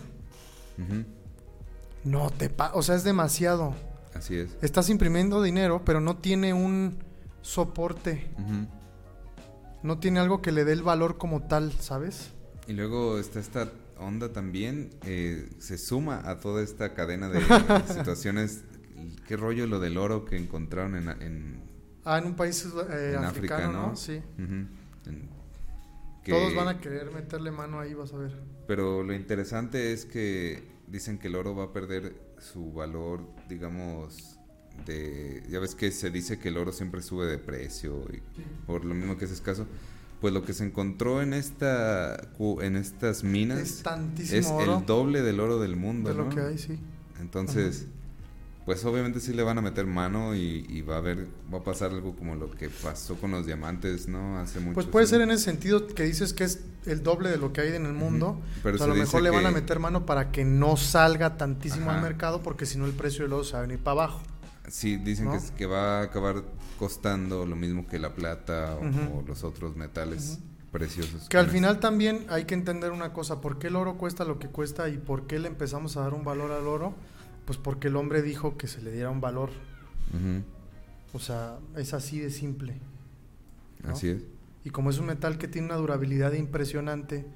[2.03, 3.75] No te o sea, es demasiado.
[4.13, 4.57] Así es.
[4.61, 6.99] Estás imprimiendo dinero, pero no tiene un
[7.45, 8.27] soporte.
[9.83, 12.31] No tiene algo que le dé el valor como tal, ¿sabes?
[12.67, 17.41] Y luego está esta onda también eh, se suma a toda esta cadena de
[17.95, 18.65] situaciones.
[19.29, 21.09] ¿Qué rollo lo del oro que encontraron en...
[21.23, 21.63] en
[22.05, 23.97] ah, en un país eh, africano, ¿no?
[23.97, 24.23] Sí.
[26.27, 28.33] Todos van a querer meterle mano ahí, vas a ver.
[28.67, 34.39] Pero lo interesante es que dicen que el oro va a perder su valor, digamos,
[34.87, 35.43] de...
[35.49, 38.21] Ya ves que se dice que el oro siempre sube de precio, y
[38.67, 39.67] por lo mismo que es escaso
[40.25, 42.17] pues lo que se encontró en esta
[42.63, 43.83] en estas minas
[44.19, 46.09] es, el doble del oro del mundo.
[46.09, 46.79] De lo que hay, sí.
[47.21, 47.89] Entonces,
[48.65, 51.91] pues obviamente sí le van a meter mano y, va a haber, va a pasar
[51.91, 54.39] algo como lo que pasó con los diamantes, ¿no?
[54.39, 57.37] Hace mucho Pues puede ser en ese sentido que dices que es el doble de
[57.37, 60.07] lo que hay en el mundo, pero a lo mejor le van a meter mano
[60.07, 63.53] para que no salga tantísimo al mercado porque si no el precio del oro se
[63.53, 64.23] va a venir para abajo.
[64.69, 66.43] Sí, dicen que, que, va a acabar
[66.79, 70.39] costando lo mismo que la plata o, los otros metales
[70.73, 71.29] preciosos.
[71.29, 74.39] Que al final también hay que entender una cosa, ¿por qué el oro cuesta lo
[74.39, 76.95] que cuesta y por qué le empezamos a dar un valor al oro?
[77.45, 79.51] Pues porque el hombre dijo que se le diera un valor.
[81.13, 82.81] O sea, es así de simple.
[83.85, 84.23] Así es.
[84.65, 87.27] Y como es un metal que tiene una durabilidad impresionante,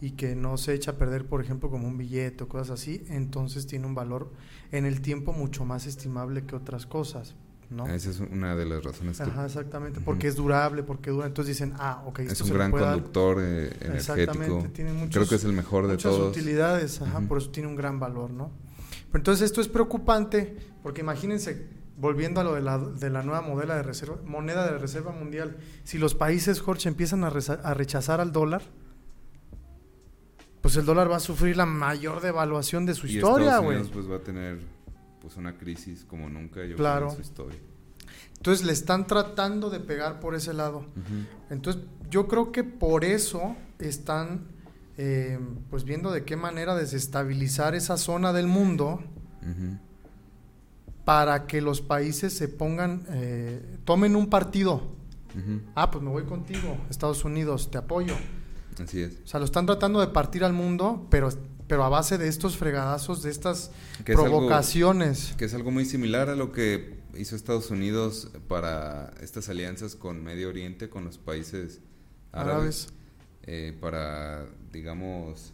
[0.00, 3.04] y que no se echa a perder, por ejemplo, como un billete o cosas así,
[3.08, 4.32] entonces tiene un valor
[4.72, 7.34] en el tiempo mucho más estimable que otras cosas.
[7.70, 7.86] ¿no?
[7.86, 9.20] Esa es una de las razones.
[9.20, 11.26] Ajá, exactamente, porque es durable, porque dura.
[11.26, 13.92] Entonces dicen, ah, ok, es un gran conductor eh, energético.
[13.94, 16.18] Exactamente, tiene Creo que es el mejor de todos.
[16.18, 18.50] Muchas utilidades, ajá, por eso tiene un gran valor, ¿no?
[19.10, 23.42] Pero entonces esto es preocupante, porque imagínense, volviendo a lo de la, de la nueva
[23.42, 28.20] modela de reserva, moneda de reserva mundial, si los países, Jorge, empiezan a, a rechazar
[28.20, 28.62] al dólar,
[30.64, 33.84] pues el dólar va a sufrir la mayor devaluación de su historia, güey.
[33.84, 34.60] pues va a tener
[35.20, 37.10] pues una crisis como nunca yo claro.
[37.10, 37.58] en su historia.
[38.38, 40.86] Entonces le están tratando de pegar por ese lado.
[41.50, 44.46] Entonces yo creo que por eso están
[44.96, 49.02] eh, pues viendo de qué manera desestabilizar esa zona del mundo
[51.04, 54.94] para que los países se pongan, eh, tomen un partido.
[55.74, 58.14] Ah, pues me voy contigo, Estados Unidos, te apoyo
[58.82, 59.18] Así es.
[59.24, 61.28] O sea, lo están tratando de partir al mundo, pero,
[61.66, 63.70] pero a base de estos fregadazos, de estas
[64.04, 65.34] provocaciones.
[65.36, 70.22] que es algo muy similar a lo que hizo Estados Unidos para estas alianzas con
[70.24, 71.80] Medio Oriente, con los países
[72.32, 72.88] árabes,
[73.44, 75.52] eh, para, digamos,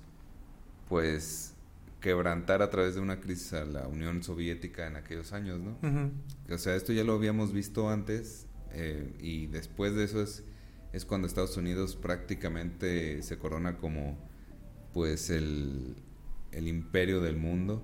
[0.89, 1.55] pues
[2.01, 5.77] quebrantar a través de una crisis a la Unión Soviética en aquellos años, ¿no?
[6.53, 10.43] O sea, esto ya lo habíamos visto antes eh, y después de eso es
[10.93, 14.19] es cuando Estados Unidos prácticamente se corona como
[14.93, 15.97] pues el,
[16.53, 17.83] el imperio del mundo.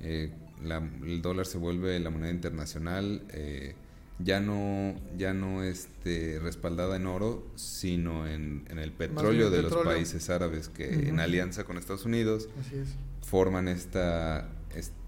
[0.00, 3.74] Eh, el dólar se vuelve la moneda internacional, eh,
[4.18, 10.28] ya no, ya no este, respaldada en oro, sino en, el petróleo de los países
[10.28, 12.48] árabes que en alianza con Estados Unidos
[13.22, 14.50] forman esta,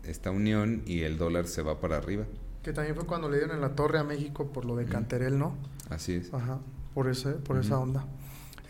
[0.05, 2.25] esta unión y el dólar se va para arriba.
[2.62, 5.38] Que también fue cuando le dieron en la torre a México por lo de Canterel,
[5.38, 5.57] ¿no?
[5.90, 6.33] Así es.
[6.33, 6.61] Ajá,
[6.94, 8.05] por, ese, por esa onda.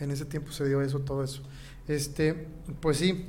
[0.01, 1.43] En ese tiempo se dio eso, todo eso.
[1.89, 2.49] Este,
[2.81, 3.27] pues sí,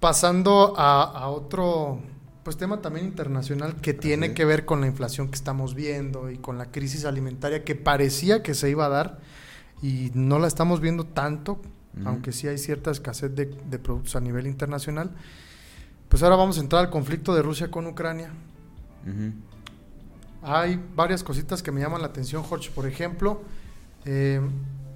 [0.00, 2.00] pasando a, otro
[2.42, 6.38] pues tema también internacional que tiene que ver con la inflación que estamos viendo y
[6.38, 9.20] con la crisis alimentaria que parecía que se iba a dar
[9.82, 11.60] y no la estamos viendo tanto,
[12.04, 13.46] aunque sí hay cierta escasez de,
[13.78, 15.10] productos a nivel internacional.
[16.08, 18.30] Pues ahora vamos a entrar al conflicto de Rusia con Ucrania.
[20.42, 22.70] Hay varias cositas que me llaman la atención, Jorge.
[22.70, 23.42] Por ejemplo,
[24.04, 24.40] eh,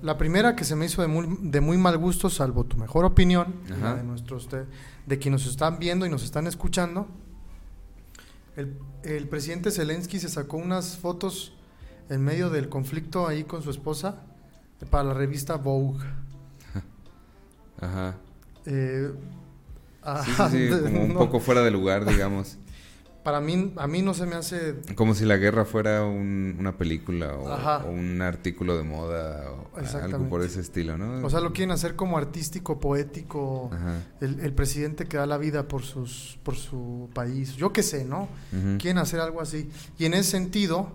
[0.02, 3.04] la primera que se me hizo de muy, de muy mal gusto, salvo tu mejor
[3.04, 7.08] opinión, de nuestros de, quienes nos están viendo y nos están escuchando,
[8.56, 11.54] el, el, presidente Zelensky se sacó unas fotos
[12.08, 14.22] en medio del conflicto ahí con su esposa
[14.90, 16.04] para la revista Vogue.
[17.80, 18.16] Ajá.
[18.66, 19.10] Eh,
[20.24, 22.58] sí, sí, como un poco fuera de lugar, digamos
[23.24, 24.76] para mí, a mí no se me hace...
[24.94, 30.42] Como si la guerra fuera una película o, un artículo de moda o algo por
[30.42, 31.26] ese estilo, ¿no?
[31.26, 33.70] O sea, lo quieren hacer como artístico, poético,
[34.20, 38.28] el, presidente que da la vida por, sus, por su país, yo qué sé, ¿no?
[38.78, 39.70] Quieren hacer algo así.
[39.98, 40.92] Y en ese sentido,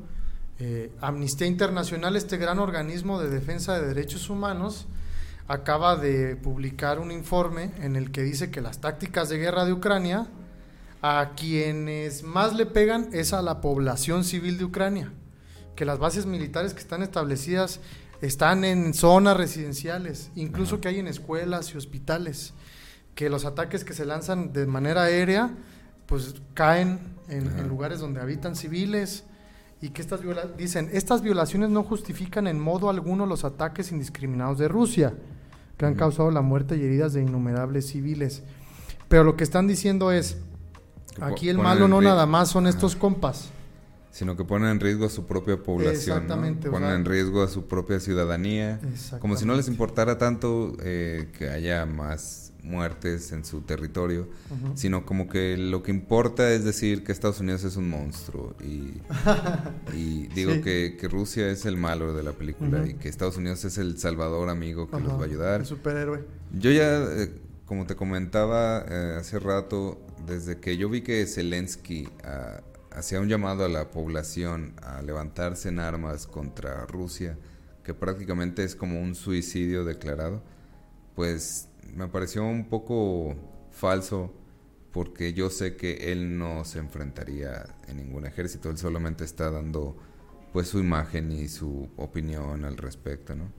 [0.60, 4.88] eh, Amnistía Internacional, este gran organismo de defensa de derechos humanos,
[5.48, 9.74] acaba de publicar un informe en el que dice que las tácticas de guerra de
[9.74, 10.28] Ucrania
[11.02, 15.12] a quienes más le pegan es a la población civil de Ucrania,
[15.76, 17.80] que las bases militares que están establecidas
[18.22, 22.54] están en zonas residenciales, incluso que hay en escuelas y hospitales,
[23.16, 25.52] que los ataques que se lanzan de manera aérea
[26.06, 29.26] pues caen en, lugares donde habitan civiles
[29.80, 30.22] y que estas
[30.58, 35.14] dicen, estas violaciones no justifican en modo alguno los ataques indiscriminados de Rusia,
[35.78, 38.42] que han causado la muerte y heridas de innumerables civiles.
[39.08, 40.38] Pero lo que están diciendo es,
[41.22, 43.50] Aquí el malo no nada más son estos compas.
[44.12, 46.17] Sino que ponen en riesgo a su propia población.
[46.17, 46.69] Exactamente.
[46.69, 48.80] Ponen en riesgo a su propia ciudadanía.
[49.19, 54.28] Como si no les importara tanto eh, que haya más muertes en su territorio,
[54.76, 59.02] sino como que lo que importa es decir que Estados Unidos es un monstruo y,
[60.36, 63.98] digo que, Rusia es el malo de la película y que Estados Unidos es el
[63.98, 65.62] salvador amigo que los va a ayudar.
[65.62, 66.24] El superhéroe.
[66.52, 67.32] Yo ya, eh,
[67.65, 72.62] como te comentaba eh, hace rato, desde que yo vi que Zelensky ah,
[72.92, 77.38] hacía un llamado a la población a levantarse en armas contra Rusia,
[77.84, 80.42] que prácticamente es como un suicidio declarado,
[81.15, 83.36] pues me pareció un poco
[83.72, 84.34] falso
[84.92, 89.98] porque yo sé que él no se enfrentaría en ningún ejército, él solamente está dando
[90.54, 93.59] pues su imagen y su opinión al respecto, ¿no?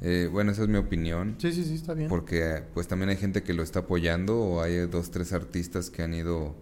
[0.00, 1.36] Eh, bueno, esa es mi opinión.
[1.38, 2.08] Sí, sí, sí, está bien.
[2.08, 6.02] Porque pues también hay gente que lo está apoyando o hay dos, tres artistas que
[6.02, 6.56] han ido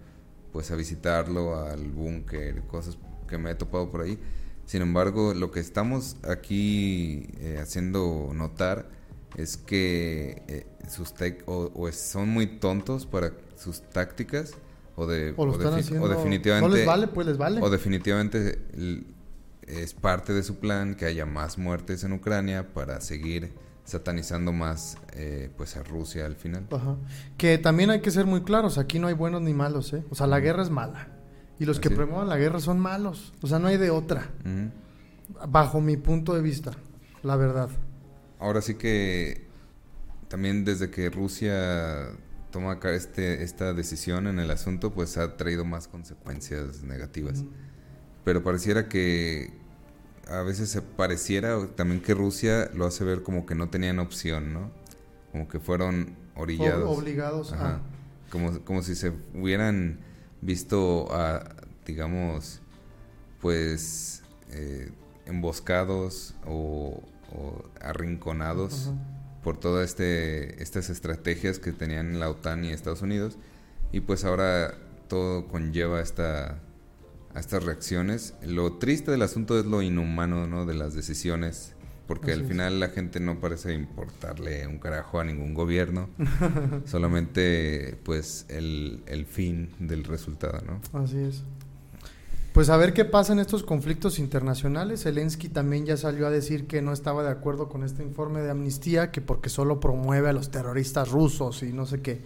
[0.53, 4.19] pues a visitarlo al búnker, cosas que me he topado por ahí.
[4.66, 8.88] Sin embargo, lo que estamos aquí eh, haciendo notar
[9.37, 11.14] es que eh, sus
[11.47, 14.53] o, son muy tontos para sus tácticas
[14.97, 15.47] o de o,
[16.09, 17.61] definitivamente no les vale, pues les vale.
[17.62, 18.59] O definitivamente
[19.66, 23.53] es parte de su plan que haya más muertes en Ucrania para seguir
[23.85, 26.66] satanizando más eh, pues a Rusia al final.
[27.37, 30.05] Que también hay que ser muy claros, aquí no hay buenos ni malos, ¿eh?
[30.11, 31.09] O sea, la guerra es mala.
[31.59, 33.35] Y los que promuevan la guerra son malos.
[33.42, 34.31] O sea, no hay de otra.
[35.49, 36.73] Bajo mi punto de vista,
[37.23, 37.68] la verdad.
[38.38, 39.46] Ahora sí que
[40.29, 42.12] también desde que Rusia
[42.51, 47.44] toma este, esta decisión en el asunto, pues ha traído más consecuencias negativas.
[48.25, 49.53] Pero pareciera que,
[50.31, 54.53] a veces se pareciera también que Rusia lo hace ver como que no tenían opción,
[54.53, 54.71] ¿no?
[55.33, 56.97] Como que fueron orillados.
[56.97, 57.81] obligados a...
[58.31, 59.99] Como, como si se hubieran
[60.41, 62.61] visto, a, digamos,
[63.41, 64.93] pues, eh,
[65.27, 67.03] emboscados o,
[67.81, 68.91] arrinconados
[69.45, 73.37] por todas este, estas estrategias que tenían la OTAN y Estados Unidos.
[73.93, 74.75] Y pues ahora
[75.09, 76.59] todo conlleva esta
[77.35, 78.35] a estas reacciones.
[78.45, 80.66] Lo triste del asunto es lo inhumano, ¿no?
[80.66, 81.74] De las decisiones,
[82.07, 86.09] porque al final la gente no parece importarle un carajo a ningún gobierno,
[86.87, 91.01] solamente pues el, fin del resultado, ¿no?
[91.01, 91.43] Así es.
[92.53, 95.05] Pues a ver qué pasa en estos conflictos internacionales.
[95.05, 98.51] Zelensky también ya salió a decir que no estaba de acuerdo con este informe de
[98.51, 102.22] amnistía, que porque solo promueve a los terroristas rusos y no sé qué.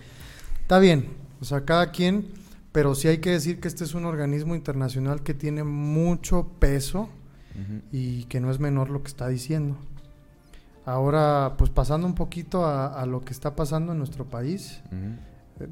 [0.63, 1.09] Está bien,
[1.43, 2.29] o sea, cada quien,
[2.75, 7.09] pero sí hay que decir que este es un organismo internacional que tiene mucho peso
[7.93, 9.77] y que no es menor lo que está diciendo.
[10.85, 14.83] Ahora, pues pasando un poquito a, lo que está pasando en nuestro país,
[15.61, 15.69] eh,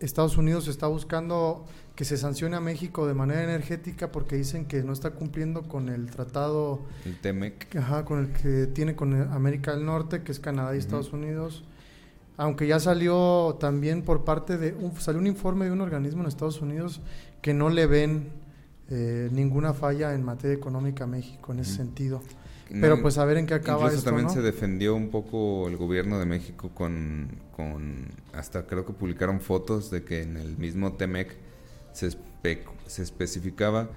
[0.00, 4.82] Estados Unidos está buscando que se sancione a México de manera energética porque dicen que
[4.82, 6.80] no está cumpliendo con el tratado...
[7.04, 7.76] El TEMEC.
[7.76, 11.64] Ajá, con el que tiene con América del Norte, que es Canadá y Estados Unidos.
[12.36, 14.74] Aunque ya salió también por parte de...
[14.74, 17.00] Un, salió un informe de un organismo en Estados Unidos
[17.40, 18.28] que no le ven
[18.90, 22.20] eh, ninguna falla en materia económica a México en ese sentido.
[22.68, 26.18] Pero pues a ver en qué acaba incluso también se defendió un poco el gobierno
[26.18, 28.08] de México con, con...
[28.32, 31.36] Hasta creo que publicaron fotos de que en el mismo TEMEC
[31.92, 32.10] se,
[32.86, 33.88] se especificaba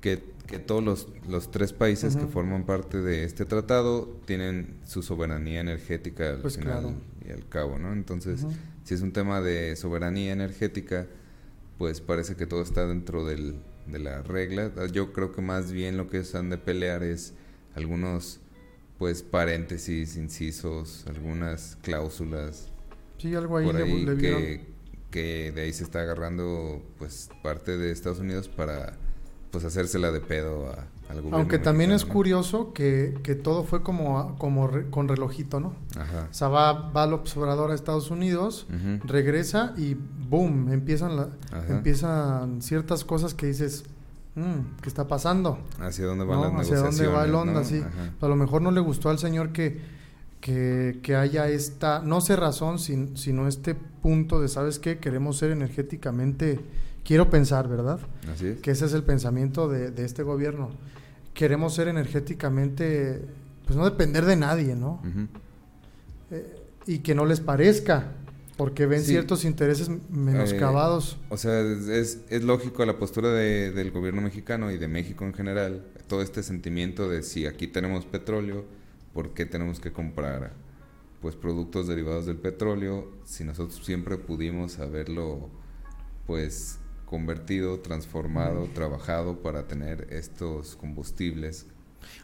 [0.00, 5.02] que, que todos los, los, tres países que forman parte de este tratado tienen su
[5.02, 6.96] soberanía energética al pues final
[7.26, 7.92] y al cabo, ¿no?
[7.92, 8.46] Entonces,
[8.84, 11.06] si es un tema de soberanía energética,
[11.78, 13.56] pues parece que todo está dentro del,
[13.86, 14.70] de la regla.
[14.92, 17.34] Yo creo que más bien lo que se han de pelear es
[17.74, 18.40] algunos
[18.98, 22.68] pues paréntesis, incisos, algunas cláusulas.
[23.16, 24.66] Sí, algo ahí, le, que,
[25.10, 28.98] que de ahí se está agarrando pues parte de Estados Unidos para
[29.50, 31.36] pues hacérsela de pedo a, al gobierno.
[31.38, 35.74] Aunque también es curioso que, que, todo fue como, como con relojito, ¿no?
[35.96, 36.28] Ajá.
[36.30, 38.66] O sea, va, va el observador a Estados Unidos,
[39.04, 41.28] regresa y boom, empiezan, la,
[41.68, 43.84] empiezan ciertas cosas que dices,
[44.36, 45.58] mm, ¿qué está pasando?
[45.80, 47.64] ¿Hacia dónde va la ¿Hacia dónde va el onda?
[47.64, 47.82] Sí.
[48.20, 50.00] A lo mejor no le gustó al señor que
[50.40, 54.98] que, haya esta, no sé razón, sino este punto de, ¿sabes qué?
[54.98, 56.60] Queremos ser energéticamente,
[57.04, 58.00] quiero pensar, ¿verdad?
[58.32, 58.58] Así es.
[58.60, 60.70] Que ese es el pensamiento de, este gobierno.
[61.34, 63.22] Queremos ser energéticamente,
[63.66, 65.02] pues no depender de nadie, ¿no?
[66.30, 68.12] Eh, y que no les parezca,
[68.56, 71.18] porque ven ciertos intereses menoscabados.
[71.22, 75.34] Eh, o sea, es, es lógico la postura del gobierno mexicano y de México en
[75.34, 78.64] general, todo este sentimiento de si aquí tenemos petróleo,
[79.12, 80.52] ¿por qué tenemos que comprar
[81.20, 85.50] pues productos derivados del petróleo si nosotros siempre pudimos haberlo
[86.26, 86.79] pues
[87.10, 91.66] convertido, transformado, trabajado para tener estos combustibles?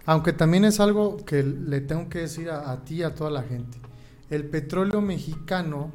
[0.04, 3.42] Aunque también es algo que le tengo que decir a, ti y a toda la
[3.42, 3.78] gente.
[4.30, 5.90] El petróleo mexicano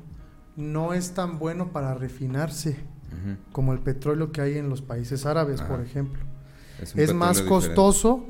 [0.57, 2.77] no es tan bueno para refinarse
[3.53, 6.21] como el petróleo que hay en los países árabes, por ejemplo.
[6.95, 8.25] Es, más costoso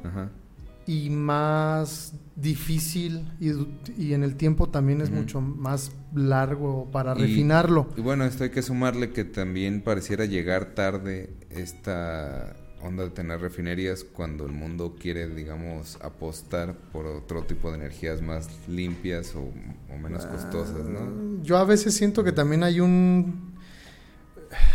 [0.86, 7.90] y más difícil y, en el tiempo también es mucho más largo para refinarlo.
[7.98, 13.40] Y bueno, esto hay que sumarle que también pareciera llegar tarde esta onda de tener
[13.40, 19.52] refinerías cuando el mundo quiere, digamos, apostar por otro tipo de energías más limpias o,
[19.98, 21.00] menos costosas, ¿no?
[21.00, 23.52] Ah, yo a veces siento que también hay un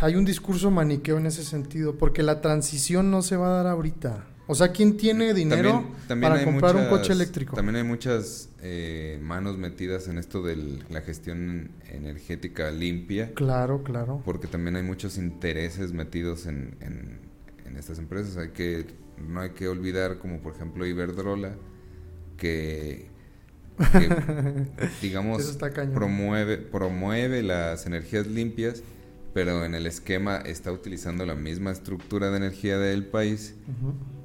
[0.01, 3.67] hay un discurso maniqueo en ese sentido, porque la transición no se va a dar
[3.67, 4.25] ahorita.
[4.49, 7.57] O sea, ¿quién tiene dinero para comprar un coche eléctrico?
[7.57, 13.33] También hay muchas eh, manos metidas en esto de la gestión energética limpia.
[13.35, 14.23] Claro, claro.
[14.25, 16.77] Porque también hay muchos intereses metidos en,
[17.77, 18.37] estas empresas.
[18.37, 18.87] Hay que
[19.19, 21.57] no hay que olvidar, como por ejemplo Iberdrola,
[22.37, 23.09] que,
[25.03, 25.59] digamos
[25.93, 28.83] promueve promueve las energías limpias
[29.37, 33.55] pero en el esquema está utilizando la misma estructura de energía del país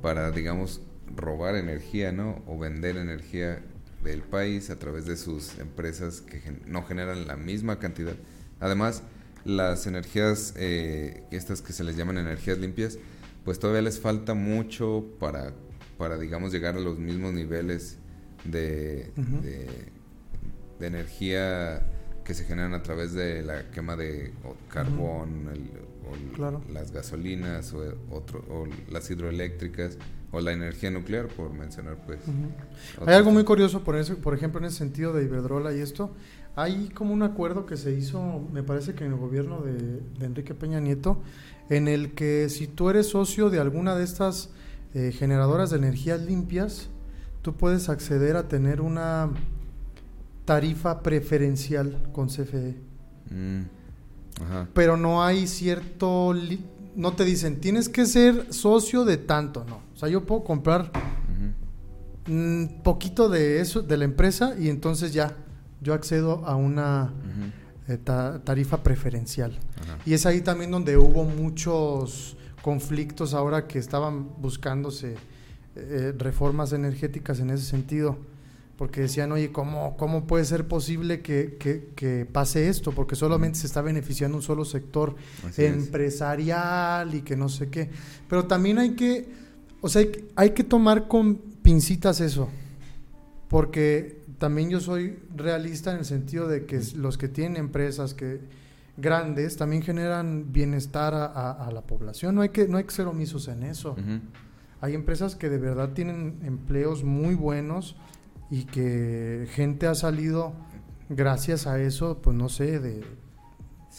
[0.02, 0.80] para, digamos,
[1.18, 2.42] robar energía, ¿no?
[2.48, 3.62] O vender energía
[4.06, 8.14] del país a través de sus empresas que no generan la misma cantidad.
[8.62, 9.04] Además,
[9.44, 12.98] las energías, eh, estas que se les llaman energías limpias,
[13.44, 15.52] pues todavía les falta mucho para,
[15.98, 17.98] para digamos, llegar a los mismos niveles
[18.46, 19.12] de,
[20.80, 21.86] de energía
[22.32, 24.32] que se generan a través de la quema de
[24.70, 25.50] carbón,
[26.08, 29.98] o las gasolinas o, otro, o las hidroeléctricas
[30.32, 32.20] o la energía nuclear, por mencionar pues.
[33.06, 36.12] Hay algo muy curioso, por, eso, por ejemplo, en el sentido de Iberdrola y esto.
[36.56, 40.54] Hay como un acuerdo que se hizo, me parece que en el gobierno de, Enrique
[40.54, 41.22] Peña Nieto,
[41.70, 44.52] en el que si tú eres socio de alguna de estas
[44.94, 46.90] eh, generadoras de energías limpias,
[47.42, 49.32] tú puedes acceder a tener una
[50.52, 52.76] tarifa preferencial con CFE.
[53.30, 53.62] Mm,
[54.74, 56.36] Pero no hay cierto...
[56.94, 59.78] No te dicen, tienes que ser socio de tanto, no.
[59.94, 60.92] O sea, yo puedo comprar
[62.28, 65.38] un poquito de eso, de la empresa, y entonces ya,
[65.80, 67.14] yo accedo a una
[67.88, 69.58] eh, tarifa preferencial.
[70.06, 75.16] Y es ahí también donde hubo muchos conflictos ahora que estaban buscándose
[75.78, 78.18] eh, reformas energéticas en ese sentido,
[78.82, 81.56] porque decían, oye, ¿cómo, cómo puede ser posible que,
[81.96, 82.92] que, pase esto?
[82.92, 85.14] Porque solamente se está beneficiando un solo sector
[85.56, 87.92] empresarial y que no sé qué.
[88.28, 89.30] Pero también hay que,
[89.82, 90.04] o sea,
[90.36, 92.50] hay que tomar con pincitas eso,
[93.50, 98.40] porque también yo soy realista en el sentido de que los que tienen empresas que
[98.98, 102.34] grandes también generan bienestar a, la población.
[102.34, 103.96] No hay que no hay que ser omisos en eso.
[104.80, 107.96] Hay empresas que de verdad tienen empleos muy buenos
[108.52, 110.54] y que gente ha salido
[111.10, 113.04] gracias a eso, pues no sé, de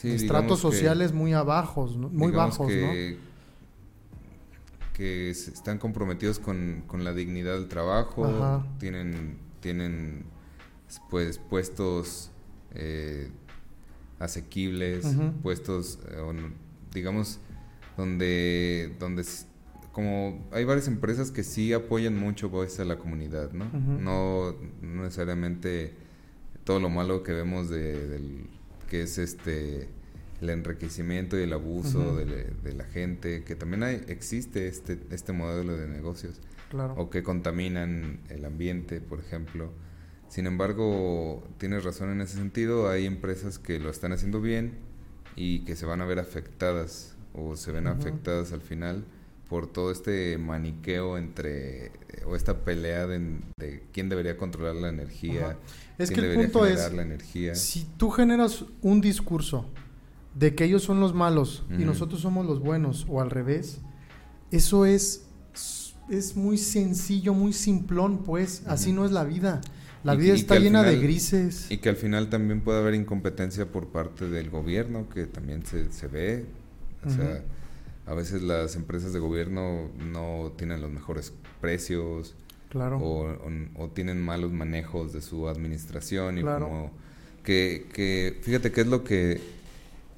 [0.05, 4.92] estratos sociales muy abajos, muy bajos, que, ¿no?
[4.92, 10.26] Que están comprometidos con, la dignidad del trabajo, tienen tienen
[11.09, 12.30] pues puestos
[12.74, 13.30] eh,
[14.18, 15.07] asequibles,
[15.42, 16.50] puestos, eh,
[16.92, 17.38] digamos,
[17.96, 19.24] donde, donde
[19.93, 23.70] como hay varias empresas que sí apoyan mucho pues, a la comunidad, ¿no?
[23.72, 25.93] No necesariamente
[26.64, 28.47] todo lo malo que vemos de, del,
[28.88, 29.88] que es este
[30.40, 35.76] el enriquecimiento y el abuso de, la gente, que también hay, existe este, este modelo
[35.76, 36.40] de negocios,
[36.97, 39.70] o que contaminan el ambiente, por ejemplo.
[40.28, 44.72] Sin embargo, tienes razón en ese sentido, hay empresas que lo están haciendo bien
[45.36, 49.05] y que se van a ver afectadas o se ven afectadas al final
[49.53, 51.92] por todo este maniqueo entre
[52.24, 55.59] o esta pelea de, quién debería controlar la energía,
[55.98, 57.55] es que el punto es la energía.
[57.55, 59.68] Si tú generas un discurso
[60.34, 63.82] de que ellos son los malos y nosotros somos los buenos o al revés,
[64.50, 65.26] eso es
[66.09, 69.61] es muy sencillo, muy simplón, pues, así no es la vida.
[70.03, 71.70] La vida está llena de grises.
[71.70, 75.92] Y que al final también puede haber incompetencia por parte del gobierno, que también se,
[75.92, 76.46] se ve.
[77.05, 77.44] O sea,
[78.07, 82.34] a veces las empresas de gobierno no tienen los mejores precios.
[82.68, 82.98] Claro.
[82.98, 86.38] O, tienen malos manejos de su administración.
[86.38, 86.90] Y como
[87.44, 89.40] que, que, fíjate qué es lo que,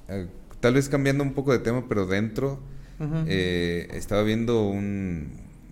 [0.07, 0.27] eh,
[0.61, 2.59] tal vez cambiando un poco de tema, pero dentro,
[3.27, 5.29] eh, estaba viendo un,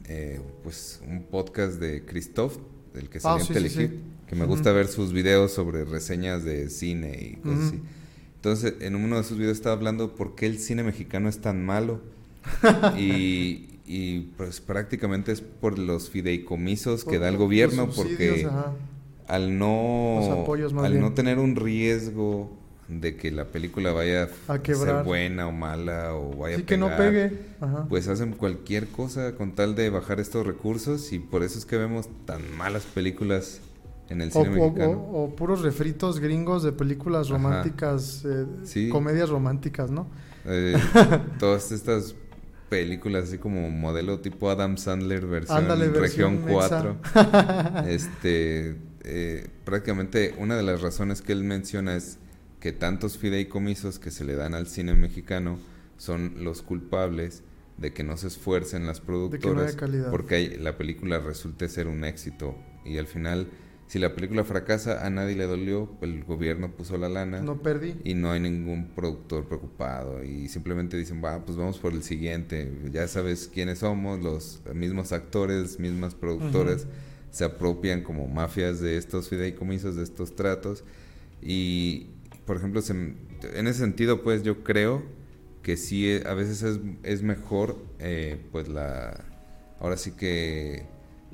[0.10, 2.58] eh, pues, un podcast de Christoph
[2.94, 3.90] del que ah, salió
[4.28, 7.82] que me gusta ver sus videos sobre reseñas de cine y cosas así.
[8.44, 11.66] Entonces, en uno de sus videos estaba hablando por qué el cine mexicano es tan
[11.66, 12.02] malo.
[12.98, 18.46] y, y, pues prácticamente es por los fideicomisos que da el gobierno, porque
[19.30, 20.46] al no,
[20.80, 22.52] al no tener un riesgo
[22.90, 26.78] de que la película vaya a, ser buena o mala o vaya a pegar, que
[26.78, 27.32] no pegue.
[27.88, 31.78] pues hacen cualquier cosa con tal de bajar estos recursos y por eso es que
[31.78, 33.62] vemos tan malas películas
[34.14, 34.92] en el cine o, mexicano.
[35.12, 40.08] O, puros refritos gringos de películas románticas, eh, comedias románticas, ¿no?
[40.46, 40.76] Eh,
[41.40, 42.16] todas estas
[42.70, 46.98] películas así como modelo tipo Adam Sandler versión, región 4.
[47.88, 52.18] este, eh, prácticamente una de las razones que él menciona es
[52.60, 55.60] que tantos fideicomisos que se le dan al cine mexicano
[55.98, 57.44] son los culpables
[57.78, 59.76] de que no se esfuercen las productoras
[60.10, 62.56] porque la película resulte ser un éxito
[62.86, 63.48] y al final
[63.88, 67.96] si la película fracasa a nadie le dolió el gobierno puso la lana no perdí.
[68.04, 70.24] y no hay ningún productor preocupado.
[70.24, 75.12] Y simplemente dicen va pues vamos por el siguiente ya sabes quiénes somos los mismos
[75.12, 76.88] actores mismas productoras
[77.34, 80.84] se apropian como mafias de estos fideicomisos de estos tratos.
[81.42, 82.12] Y,
[82.46, 85.02] por ejemplo, en ese sentido, pues yo creo
[85.64, 89.26] que sí, eh, a veces es, es mejor, eh, pues la,
[89.80, 90.86] ahora sí que,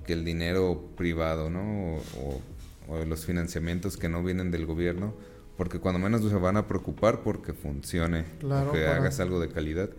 [0.10, 2.00] que el dinero privado, ¿no?
[2.18, 2.42] O,
[3.06, 5.14] los financiamientos que no vienen del gobierno,
[5.56, 9.92] porque cuando menos se van a preocupar porque funcione, claro, que hagas algo de calidad.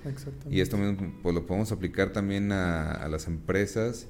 [0.51, 4.09] Y esto mismo pues, lo podemos aplicar también a, a las empresas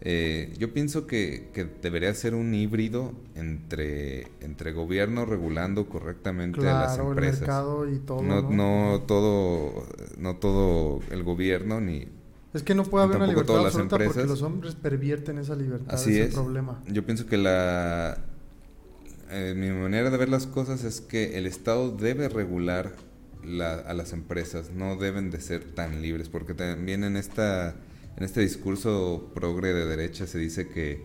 [0.00, 1.50] eh, yo pienso que,
[1.82, 7.34] debería ser un híbrido entre, entre gobierno regulando correctamente a las empresas.
[7.34, 9.02] El mercado y todo, no, ¿no?
[9.06, 9.86] todo,
[10.18, 12.08] no todo el gobierno ni
[12.56, 15.94] es que no puede haber una libertad absoluta porque los hombres pervierten esa libertad.
[15.94, 16.28] Así es.
[16.28, 16.82] El problema.
[16.86, 18.18] Yo pienso que la
[19.30, 22.92] eh, mi manera de ver las cosas es que el Estado debe regular
[23.86, 27.76] a las empresas, no deben de ser tan libres, porque también en esta
[28.16, 31.04] en este discurso progre de derecha se dice que,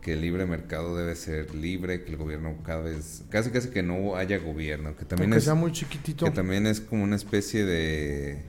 [0.00, 3.82] que, el libre mercado debe ser libre, que el gobierno cada vez, casi casi que
[3.82, 6.24] no haya gobierno, que también es, sea muy chiquitito.
[6.24, 8.42] Que también es como una especie de,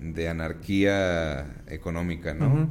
[0.00, 2.68] de anarquía económica, ¿no?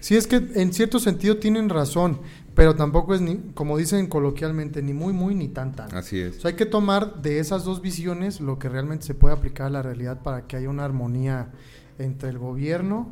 [0.00, 2.20] Sí, es que en cierto sentido tienen razón,
[2.54, 5.94] pero tampoco es ni, como dicen coloquialmente, ni muy, muy, ni tan, tan.
[5.94, 6.38] Así es.
[6.38, 9.66] O sea, hay que tomar de esas dos visiones lo que realmente se puede aplicar
[9.66, 11.50] a la realidad para que haya una armonía
[11.98, 13.08] entre el gobierno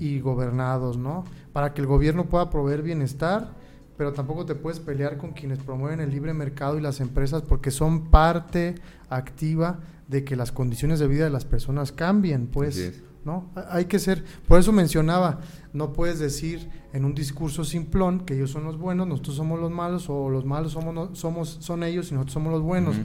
[0.00, 1.24] y gobernados, ¿no?
[1.52, 3.52] Para que el gobierno pueda proveer bienestar,
[4.00, 7.70] pero tampoco te puedes pelear con quienes promueven el libre mercado y las empresas porque
[7.70, 8.76] son parte
[9.10, 12.94] activa de que las condiciones de vida de las personas cambien, pues.
[13.26, 13.50] ¿no?
[13.68, 15.40] Hay que ser, por eso mencionaba,
[15.74, 19.70] no puedes decir en un discurso simplón que ellos son los buenos, nosotros somos los
[19.70, 22.96] malos, o los malos somos, somos son ellos y nosotros somos los buenos.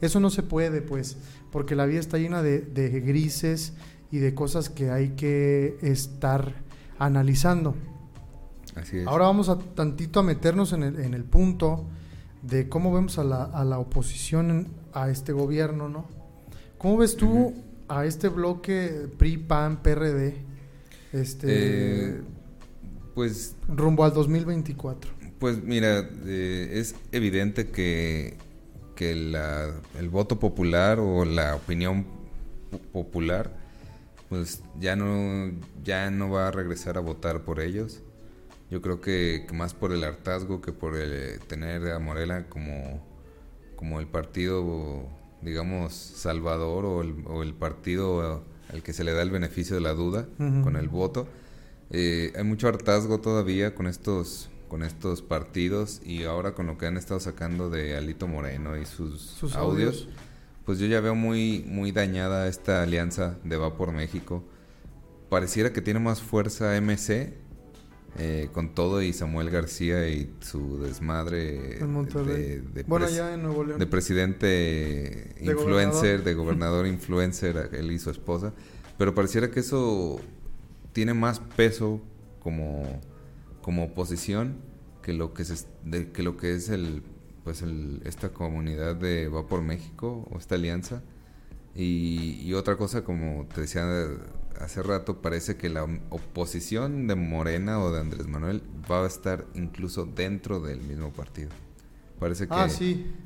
[0.00, 1.16] Eso no se puede, pues,
[1.50, 3.72] porque la vida está llena de, grises
[4.12, 6.62] y de cosas que hay que estar
[7.00, 7.74] analizando.
[9.06, 11.84] Ahora vamos a tantito a meternos en el, en el punto
[12.42, 16.06] de cómo vemos a la, a la oposición a este gobierno, ¿no?
[16.78, 17.54] ¿Cómo ves tú
[17.88, 20.34] a este bloque PRI, PAN, PRD,
[21.12, 22.20] este, eh,
[23.14, 25.12] pues rumbo al 2024.
[25.38, 28.36] Pues mira, eh, es evidente que,
[28.96, 32.06] que el voto popular o la opinión
[32.92, 33.56] popular,
[34.28, 35.52] pues ya no,
[35.84, 38.02] ya no va a regresar a votar por ellos.
[38.74, 43.00] Yo creo que, más por el hartazgo que por el, tener a Morela como,
[43.76, 45.06] como el partido
[45.42, 49.80] digamos, salvador o el, o el partido al que se le da el beneficio de
[49.80, 50.26] la duda
[50.64, 51.28] con el voto.
[51.90, 56.86] Eh, hay mucho hartazgo todavía con estos con estos partidos y ahora con lo que
[56.86, 60.08] han estado sacando de Alito Moreno y sus, audios,
[60.66, 64.42] pues yo ya veo muy muy dañada esta alianza de Va por México.
[65.28, 67.43] Pareciera que tiene más fuerza MC
[68.16, 76.86] eh, con todo y Samuel García y su desmadre de, de, presidente influencer, de gobernador
[76.86, 78.52] influencer, él y su esposa.
[78.98, 80.20] Pero pareciera que eso
[80.92, 82.00] tiene más peso
[82.38, 83.00] como,
[83.62, 84.58] como oposición
[85.02, 85.66] que lo que, se,
[86.12, 87.02] que lo que es el
[87.44, 91.02] pues el, esta comunidad de Va por México o esta alianza.
[91.74, 93.84] Y, y otra cosa, como te decía
[94.60, 99.46] hace rato parece que la oposición de Morena o de Andrés Manuel va a estar
[99.54, 101.50] incluso dentro del mismo partido.
[102.18, 102.68] Parece que ah,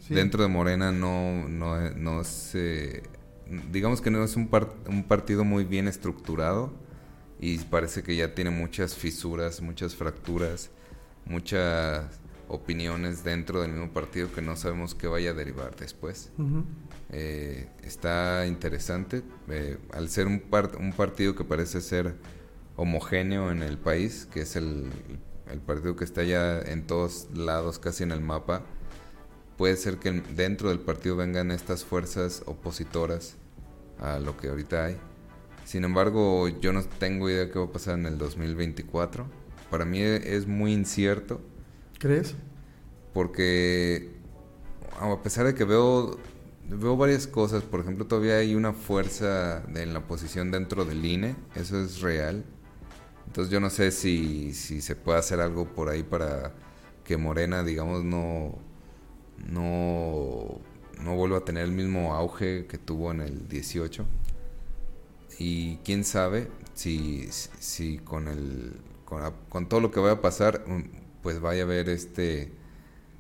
[0.08, 3.02] dentro de Morena no, no, no se...
[3.70, 4.50] Digamos que no es un,
[4.88, 6.72] un partido muy bien estructurado
[7.40, 10.70] y parece que ya tiene muchas fisuras, muchas fracturas,
[11.24, 12.04] muchas
[12.48, 16.32] opiniones dentro del mismo partido que no sabemos qué vaya a derivar después.
[17.10, 19.22] Eh, está interesante.
[19.48, 20.42] Eh, al ser un,
[20.78, 22.14] un partido que parece ser
[22.76, 24.90] homogéneo en el país, que es el,
[25.50, 28.62] el, partido que está ya en todos lados, casi en el mapa,
[29.56, 33.36] puede ser que dentro del partido vengan estas fuerzas opositoras
[33.98, 34.96] a lo que ahorita hay.
[35.64, 39.26] Sin embargo, yo no tengo idea qué va a pasar en el 2024.
[39.70, 41.40] Para mí es muy incierto.
[41.98, 42.36] ¿Crees?
[43.12, 44.12] Porque
[45.00, 46.18] a pesar de que veo
[46.68, 47.62] veo varias cosas.
[47.62, 51.36] Por ejemplo, todavía hay una fuerza en la oposición dentro del INE.
[51.54, 52.44] Eso es real.
[53.26, 56.54] Entonces yo no sé si, si se puede hacer algo por ahí para
[57.04, 58.58] que Morena, digamos, no,
[59.50, 60.60] no,
[61.02, 64.06] no vuelva a tener el mismo auge que tuvo en el 18.
[65.38, 70.64] Y quién sabe si, si con, el, con, con todo lo que vaya a pasar,
[71.22, 72.57] pues vaya a haber este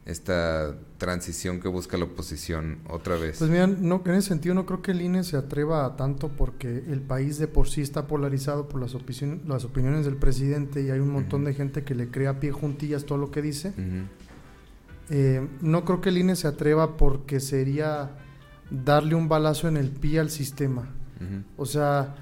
[0.08, 3.38] esta transición que busca la oposición otra vez.
[3.38, 6.28] Pues mira, no, en ese sentido no creo que el INE se atreva a tanto
[6.28, 8.96] porque el país de por sí está polarizado por las,
[9.46, 13.04] las opiniones del presidente y hay un montón de gente que le crea pie juntillas
[13.04, 13.74] todo lo que dice.
[15.10, 18.10] Eh, no creo que el INE se atreva porque sería
[18.70, 20.88] darle un balazo en el pie al sistema.
[21.58, 22.14] O sea,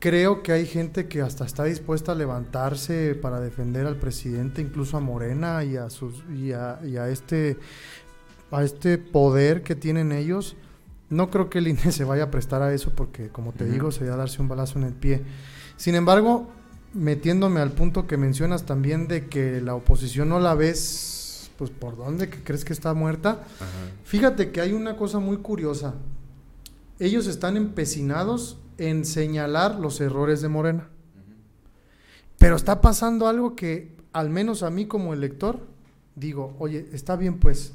[0.00, 4.96] creo que hay gente que hasta está dispuesta a levantarse para defender al presidente, incluso
[4.96, 7.58] a Morena y a sus y a, este
[8.50, 10.56] a este poder que tienen ellos.
[11.10, 13.92] No creo que el INE se vaya a prestar a eso porque, como te digo,
[13.92, 15.22] sería darse un balazo en el pie.
[15.76, 16.48] Sin embargo,
[16.94, 21.96] metiéndome al punto que mencionas también de que la oposición no la ves, pues por
[21.96, 23.44] dónde que crees que está muerta.
[24.04, 25.94] Fíjate que hay una cosa muy curiosa.
[26.98, 30.88] Ellos están empecinados en señalar los errores de Morena.
[32.38, 35.60] Pero está pasando algo que, al menos a mí como elector,
[36.16, 37.74] digo, oye, está bien pues,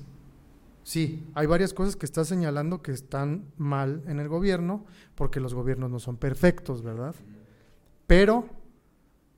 [0.84, 4.84] sí, hay varias cosas que está señalando que están mal en el gobierno,
[5.14, 7.14] porque los gobiernos no son perfectos, ¿verdad?
[8.08, 8.48] Pero,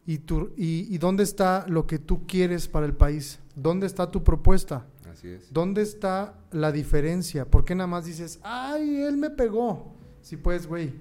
[0.05, 3.39] ¿y, tú, y, y dónde está lo que tú quieres para el país?
[3.57, 4.86] ¿Dónde está tu propuesta?
[5.11, 5.51] Así es.
[5.51, 7.43] ¿Dónde está la diferencia?
[7.43, 9.97] ¿Por qué nada más dices, ay, él me pegó?
[10.22, 10.93] Sí, pues, güey,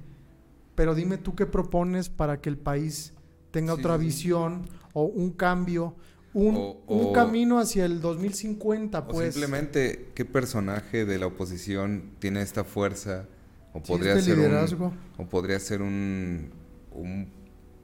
[0.77, 3.15] pero dime tú qué propones para que el país
[3.51, 5.97] tenga otra visión o un cambio,
[6.35, 9.35] un, camino hacia el 2050, pues.
[9.35, 13.27] simplemente, ¿qué personaje de la oposición tiene esta fuerza?
[13.73, 16.51] O podría este ser un, o podría ser un,
[16.93, 17.29] un,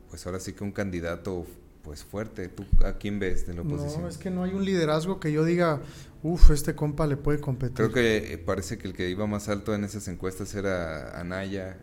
[0.08, 1.46] pues ahora sí que un candidato
[1.82, 2.48] pues fuerte.
[2.48, 4.02] ¿Tú a quién ves de la oposición?
[4.02, 5.80] No, es que no hay un liderazgo que yo diga,
[6.22, 7.74] uff, este compa le puede competir.
[7.74, 11.78] Creo que eh, parece que el que iba más alto en esas encuestas era Anaya.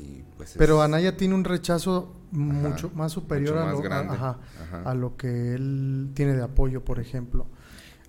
[0.00, 4.16] Y pues Pero Anaya tiene un rechazo mucho más superior a, lo, grande.
[4.16, 7.46] a, lo que él tiene de apoyo, por ejemplo.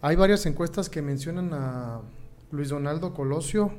[0.01, 2.01] Hay varias encuestas que mencionan a
[2.51, 3.71] Luis Donaldo Colosio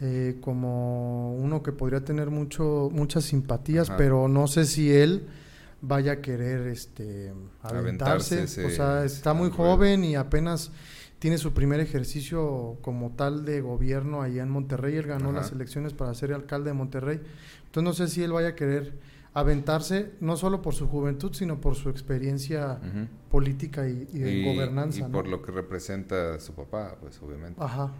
[0.00, 5.26] eh, como uno que podría tener mucho muchas simpatías, pero no sé si él
[5.80, 8.44] vaya a querer este aventarse.
[8.44, 10.70] o sea, está muy joven y apenas
[11.26, 14.94] tiene su primer ejercicio como tal de gobierno allá en Monterrey.
[14.94, 17.20] Él ganó las elecciones para ser alcalde de Monterrey.
[17.64, 18.96] Entonces no sé si él vaya a querer
[19.34, 22.78] aventarse, no solo por su juventud, sino por su experiencia
[23.28, 25.00] política y, de gobernanza.
[25.00, 27.60] Y por lo que representa su papá, pues obviamente.
[27.60, 27.90] Ajá.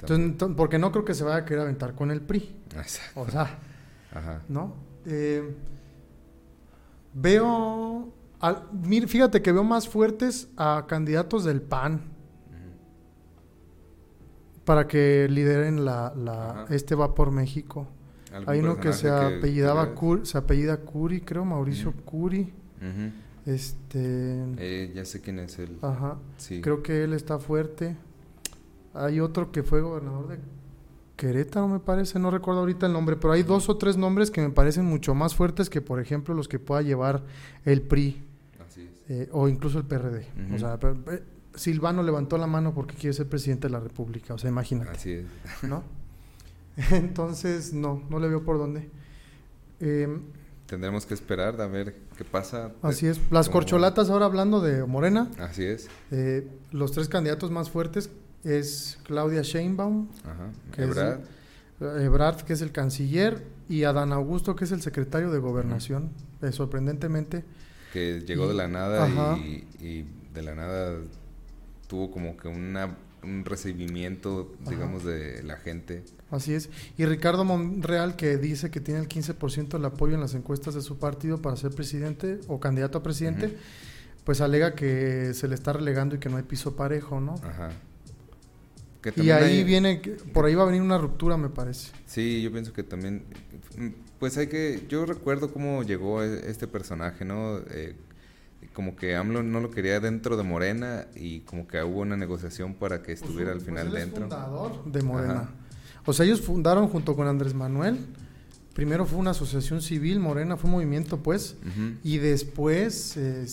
[0.00, 2.62] Entonces, porque no creo que se vaya a querer aventar con el PRI.
[2.76, 3.20] Exacto.
[3.20, 3.58] O sea,
[4.14, 4.40] Ajá.
[4.48, 4.72] ¿no?
[5.04, 5.54] Eh,
[7.12, 8.10] veo,
[8.40, 8.68] al,
[9.06, 12.18] fíjate que veo más fuertes a candidatos del PAN
[14.70, 17.88] para que lideren la, la este va por México.
[18.46, 22.52] Hay uno que se apellidaba se apellida Curi, creo, Mauricio Curi.
[23.46, 25.76] Este eh, ya sé quién es él.
[25.82, 26.18] Ajá.
[26.62, 27.96] Creo que él está fuerte.
[28.94, 30.38] Hay otro que fue gobernador de
[31.16, 34.40] Querétaro, me parece, no recuerdo ahorita el nombre, pero hay dos o tres nombres que
[34.40, 37.24] me parecen mucho más fuertes que, por ejemplo, los que pueda llevar
[37.64, 38.22] el PRI
[39.08, 40.26] eh, o incluso el PRD.
[40.54, 40.78] O sea,
[41.54, 44.90] Silvano levantó la mano porque quiere ser presidente de la República, o sea, imagínate.
[44.90, 45.26] Así es.
[45.62, 45.82] ¿No?
[46.90, 48.88] Entonces, no, no le veo por dónde.
[49.80, 50.22] Em,
[50.66, 52.72] Tendremos que esperar a ver qué pasa.
[52.82, 53.20] Así es.
[53.30, 55.28] Las corcholatas, ahora hablando de Morena.
[55.38, 55.88] Así es.
[56.12, 58.10] Eh, los tres candidatos más fuertes
[58.44, 60.08] es Claudia Sheinbaum,
[60.72, 61.20] que Ebrard.
[61.80, 66.10] Es Ebrard, que es el canciller, y Adán Augusto, que es el secretario de Gobernación,
[66.42, 67.44] eh, sorprendentemente.
[67.92, 70.98] Que llegó de la nada y, de la nada
[71.90, 76.04] tuvo como que una, un recibimiento, digamos, de la gente.
[76.30, 76.70] Así es.
[76.96, 80.80] Y Ricardo Monreal, que dice que tiene el 15% del apoyo en las encuestas de
[80.80, 83.58] su partido para ser presidente o candidato a presidente,
[84.24, 87.34] pues alega que se le está relegando y que no hay piso parejo, ¿no?
[87.42, 87.72] Ajá
[89.16, 90.00] y ahí viene,
[90.32, 91.92] por ahí va a venir una ruptura, me parece.
[92.06, 93.24] Sí, yo pienso que también,
[94.18, 97.58] pues hay que, yo recuerdo cómo llegó e, este personaje, ¿no?
[97.70, 97.94] Eh,
[98.72, 102.74] como que AMLO no lo quería dentro de Morena y como que hubo una negociación
[102.74, 104.22] para que estuviera al pues final pues dentro.
[104.22, 105.50] fundador de Morena.
[106.06, 107.98] O sea, ellos fundaron junto con Andrés Manuel.
[108.74, 111.56] Primero fue una asociación civil, Morena fue un movimiento, pues,
[112.04, 113.44] y después eh,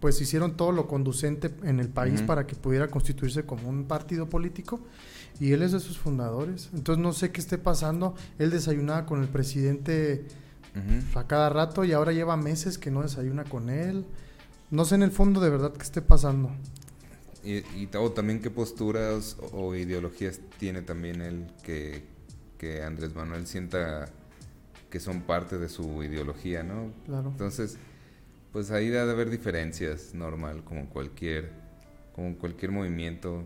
[0.00, 4.28] pues hicieron todo lo conducente en el país para que pudiera constituirse como un partido
[4.28, 4.80] político
[5.38, 6.70] y él es de sus fundadores.
[6.74, 8.16] Entonces no sé qué esté pasando.
[8.38, 10.26] Él desayunaba con el presidente
[11.14, 14.06] a cada rato y ahora lleva meses que no desayuna con él.
[14.70, 16.50] No sé en el fondo de verdad qué esté pasando.
[17.44, 22.04] Y, y también qué posturas o ideologías tiene también él que,
[22.56, 24.08] que Andrés Manuel sienta
[24.88, 26.92] que son parte de su ideología, ¿no?
[27.06, 27.30] Claro.
[27.30, 27.78] Entonces,
[28.52, 31.50] pues ahí debe haber diferencias, normal, como cualquier,
[32.14, 33.44] como cualquier movimiento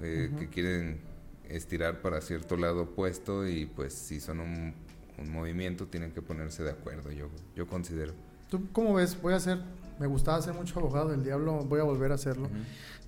[0.00, 1.00] eh, que quieren
[1.48, 4.74] estirar para cierto lado opuesto y pues si son un,
[5.22, 8.12] movimiento tienen que ponerse de acuerdo, yo, yo considero.
[8.48, 9.20] ¿Tú cómo ves?
[9.20, 9.60] Voy a hacer,
[9.98, 12.48] me gustaba ser mucho abogado del diablo, voy a volver a hacerlo.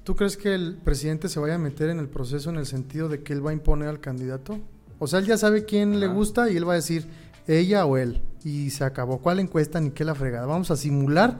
[0.04, 3.08] ¿Tú crees que el presidente se vaya a meter en el proceso en el sentido
[3.08, 4.60] de que él va a imponer al candidato?
[4.98, 7.06] O sea, él ya sabe quién le gusta y él va a decir,
[7.46, 8.22] ella o él.
[8.44, 9.18] Y se acabó.
[9.18, 10.46] ¿Cuál encuesta ni qué la fregada?
[10.46, 11.38] Vamos a simular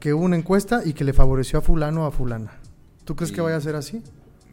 [0.00, 2.52] que hubo una encuesta y que le favoreció a fulano o a fulana.
[3.04, 4.02] ¿Tú crees que vaya a ser así?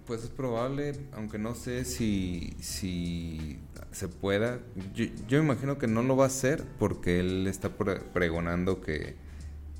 [0.05, 3.59] Pues es probable, aunque no sé si, si
[3.91, 4.59] se pueda.
[4.93, 9.15] Yo, yo imagino que no lo va a hacer porque él está pregonando que,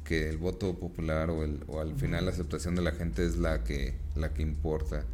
[0.04, 3.38] que el voto popular o, el, o al final la aceptación de la gente es
[3.38, 5.06] la que, la que importa.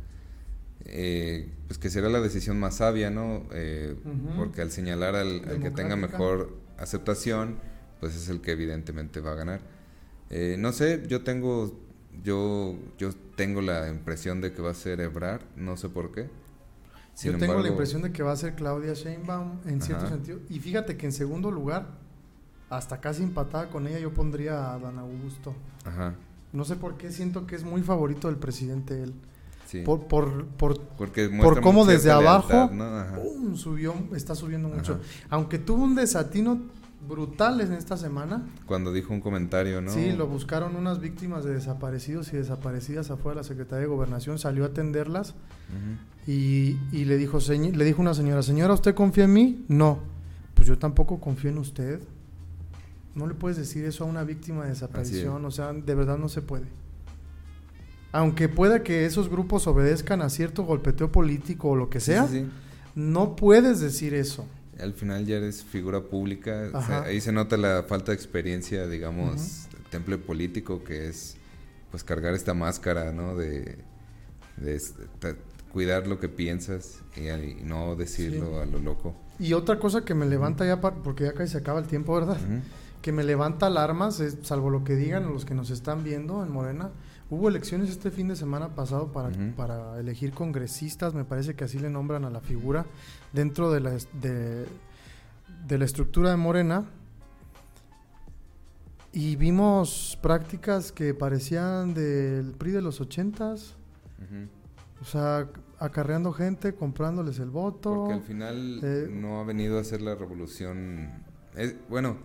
[0.85, 3.45] Eh, pues que será la decisión más sabia, ¿no?
[3.51, 3.95] Eh,
[4.37, 7.57] porque al señalar al, que tenga mejor aceptación,
[7.99, 9.59] pues es el que evidentemente va a ganar.
[10.29, 11.77] Eh, no sé, yo tengo,
[12.23, 14.99] yo, yo tengo la impresión de que va a ser
[15.55, 16.29] no sé por qué.
[17.23, 20.39] Yo tengo la impresión de que va a ser Claudia Sheinbaum en cierto sentido.
[20.49, 21.87] Y fíjate que en segundo lugar,
[22.69, 25.55] hasta casi empatada con ella, yo pondría a Dan Augusto.
[25.85, 26.13] Ajá.
[26.53, 29.13] No sé por qué siento que es muy favorito del presidente él.
[29.83, 32.69] Por, por, por, por cómo desde abajo
[33.55, 34.99] subió, está subiendo mucho.
[35.29, 36.61] Aunque tuvo un desatino
[37.07, 38.47] brutal en esta semana.
[38.65, 39.91] Cuando dijo un comentario, ¿no?
[39.91, 44.39] Sí, lo buscaron unas víctimas de desaparecidos y desaparecidas afuera de la Secretaría de Gobernación,
[44.39, 45.35] salió a atenderlas
[46.25, 49.65] y, y, le, dijo, le dijo una señora, señora, ¿usted confía en mí?
[49.67, 49.99] No.
[50.53, 52.01] Pues pues yo tampoco confío en usted.
[53.15, 56.27] No le puedes decir eso a una víctima de desaparición, o sea, de verdad no
[56.27, 56.65] se puede.
[58.11, 62.27] Aunque pueda que esos grupos obedezcan a cierto golpeteo político o lo que sea,
[62.95, 64.45] no puedes decir eso.
[64.79, 66.69] Al final ya eres figura pública,
[67.05, 71.37] ahí se nota la falta de experiencia, digamos, temple político, que es
[71.91, 73.35] pues cargar esta máscara, ¿no?
[73.35, 73.77] De,
[75.71, 79.15] cuidar lo que piensas y, no decirlo a lo loco.
[79.39, 82.37] Y otra cosa que me levanta ya, porque ya casi se acaba el tiempo, ¿verdad?
[83.01, 86.89] Que me levanta alarmas, salvo lo que digan los que nos están viendo en Morena.
[87.29, 91.77] Hubo elecciones este fin de semana pasado para, para elegir congresistas, me parece que así
[91.77, 92.85] le nombran a la figura,
[93.33, 94.65] dentro de la, de,
[95.67, 96.85] de la estructura de Morena.
[99.11, 103.75] Y vimos prácticas que parecían del PRI de los ochentas.
[105.01, 105.49] O sea,
[105.79, 107.93] acarreando gente, comprándoles el voto.
[107.93, 111.23] Porque al final eh, no ha venido a hacer la revolución.
[111.89, 112.17] bueno,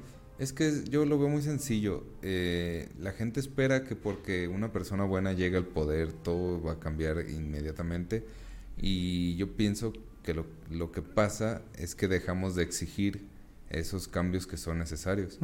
[0.42, 2.04] es que yo lo veo muy sencillo.
[2.22, 6.80] Eh, la gente espera que porque una persona buena llegue al poder, todo va a
[6.80, 8.26] cambiar inmediatamente.
[8.76, 9.92] Y yo pienso
[10.24, 13.24] que lo, lo que pasa es que dejamos de exigir
[13.70, 15.38] esos cambios que son necesarios.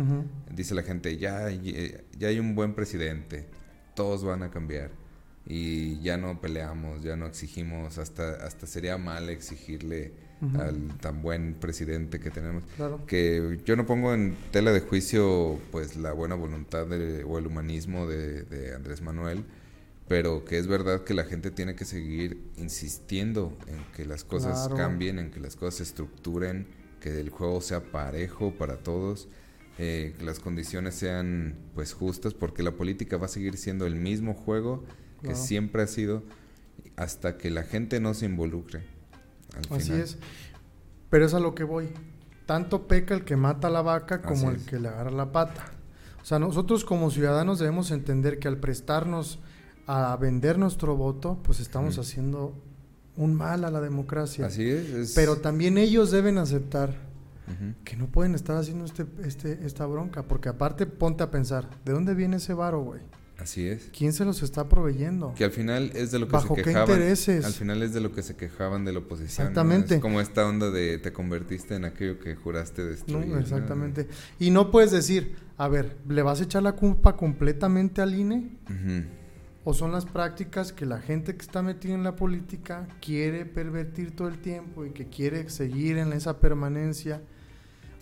[0.53, 3.47] Dice la gente, ya, ya hay un buen presidente,
[3.95, 4.91] todos van a cambiar
[5.47, 10.13] y ya no peleamos, ya no exigimos, hasta, hasta sería mal exigirle
[10.59, 12.65] al tan buen presidente que tenemos.
[13.07, 18.07] Que yo no pongo en tela de juicio pues la buena voluntad o el humanismo
[18.07, 19.45] de, Andrés Manuel,
[20.07, 24.69] pero que es verdad que la gente tiene que seguir insistiendo en que las cosas
[24.77, 26.67] cambien, en que las cosas se estructuren,
[27.01, 29.29] que el juego sea parejo para todos.
[29.81, 33.95] Eh, que las condiciones sean pues justas porque la política va a seguir siendo el
[33.95, 34.83] mismo juego
[35.23, 36.25] que siempre ha sido
[36.97, 38.98] hasta que la gente no se involucre.
[39.71, 40.19] Así es.
[41.11, 41.89] Pero es a lo que voy.
[42.47, 45.67] Tanto peca el que mata a la vaca como el que le agarra la pata.
[46.23, 49.39] O sea, nosotros como ciudadanos debemos entender que al prestarnos
[49.87, 52.55] a vender nuestro voto, pues estamos haciendo
[53.17, 54.47] un mal a la democracia.
[54.47, 57.09] Así es, Pero también ellos deben aceptar
[57.85, 61.93] que no pueden estar haciendo este, este, esta bronca, porque aparte ponte a pensar, ¿de
[61.93, 63.01] dónde viene ese varo, güey?
[63.39, 63.89] Así es.
[63.97, 65.33] ¿Quién se los está proveyendo?
[65.35, 66.87] Que al final es de lo que se quejaban.
[66.87, 67.45] Qué intereses?
[67.45, 69.47] Al final es de lo que se quejaban de la oposición.
[69.47, 69.95] Exactamente.
[69.95, 73.29] Es como esta onda de te convertiste en aquello que juraste destruir.
[73.29, 74.09] No, exactamente.
[74.41, 78.59] Y no puedes decir, a ver, ¿le vas a echar la culpa completamente al INE?
[79.63, 84.17] ¿O son las prácticas que la gente que está metida en la política quiere pervertir
[84.17, 87.23] todo el tiempo y que quiere seguir en esa permanencia?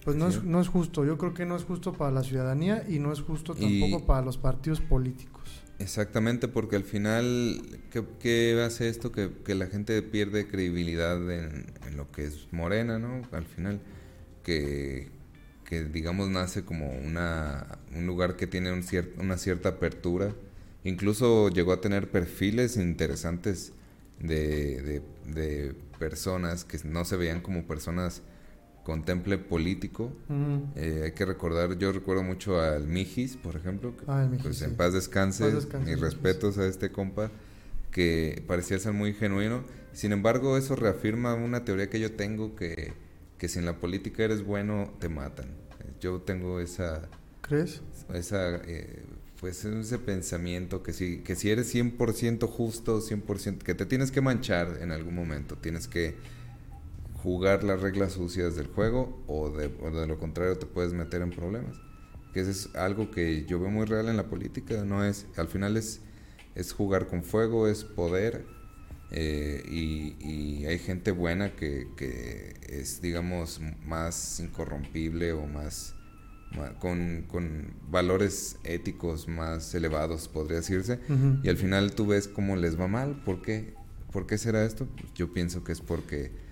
[0.07, 2.85] Pues no es, no es justo, yo creo que no es justo para la ciudadanía
[2.89, 5.65] y no es justo tampoco para los partidos políticos.
[5.81, 9.11] Exactamente, porque al final, ¿qué, hace esto?
[9.11, 13.23] Que, la gente pierde credibilidad en, lo que es Morena, ¿no?
[13.33, 13.81] Al final,
[14.45, 15.11] que,
[15.93, 18.85] digamos nace como una, un lugar que tiene un
[19.19, 20.33] una cierta apertura.
[20.85, 23.73] Incluso llegó a tener perfiles interesantes
[24.21, 28.23] de, de personas que no se veían como personas
[28.87, 30.13] contemple político.
[30.77, 34.77] Eh, hay que recordar, yo recuerdo mucho al Mijis, por ejemplo, que, ah, pues en
[34.77, 35.53] paz descanse,
[35.85, 37.33] mis respetos a este compa,
[37.91, 39.65] que parecía ser muy genuino.
[39.93, 42.93] Sin embargo, eso reafirma una teoría que yo tengo que,
[43.39, 45.47] que si en la política eres bueno, te matan.
[46.01, 47.09] Yo tengo esa...
[47.41, 47.83] ¿Crees?
[48.15, 48.55] Esa...
[48.67, 49.03] Eh,
[49.41, 54.21] pues ese pensamiento que si, que si eres 100% justo, 100%, que te tienes que
[54.21, 56.15] manchar en algún momento, tienes que
[57.27, 59.69] jugar las reglas sucias del juego o de,
[60.07, 61.77] lo contrario te puedes meter en problemas.
[62.33, 65.49] Que eso es algo que yo veo muy real en la política, no es, al
[65.49, 66.03] final es,
[66.55, 68.45] es jugar con fuego, es poder
[69.11, 71.89] eh, y, hay gente buena que,
[72.69, 75.97] es, digamos, más incorrompible o más,
[76.79, 81.01] con, valores éticos más elevados, podría decirse,
[81.43, 83.75] y al final tú ves cómo les va mal, ¿por qué?
[84.13, 84.87] ¿Por qué será esto?
[85.17, 86.46] Yo pienso que es porque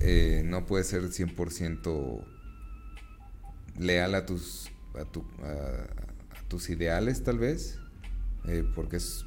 [0.00, 2.24] eh, no puedes ser 100%
[3.78, 5.04] leal a tus, a,
[6.48, 7.78] tus ideales tal vez,
[8.46, 9.24] eh, porque es,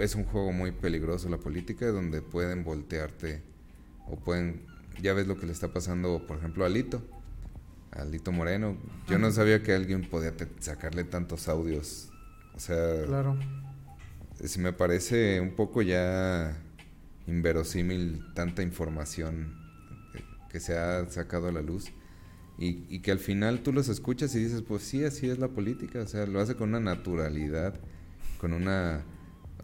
[0.00, 3.42] es un juego muy peligroso la política donde pueden voltearte
[4.06, 4.66] o pueden,
[5.00, 7.02] ya ves lo que le está pasando por ejemplo a Lito,
[7.92, 8.76] a Lito Moreno,
[9.06, 12.10] yo no sabía que alguien podía sacarle tantos audios,
[12.54, 13.38] o sea, claro.
[14.42, 16.56] si me parece un poco ya
[17.26, 19.63] inverosímil tanta información
[20.54, 21.86] que se ha sacado a la luz
[22.58, 25.98] y, que al final tú los escuchas y dices, pues sí, así es la política,
[25.98, 27.74] o sea, lo hace con una naturalidad,
[28.38, 29.04] con una,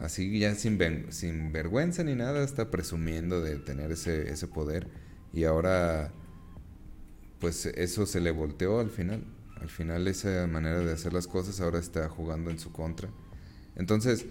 [0.01, 0.81] así ya sin,
[1.13, 4.89] sin vergüenza ni nada, está presumiendo de tener ese, ese poder
[5.33, 6.11] y ahora
[7.39, 9.23] pues eso se le volteó al final.
[9.61, 13.09] Al final esa manera de hacer las cosas ahora está jugando en su contra.
[13.77, 14.27] Entonces,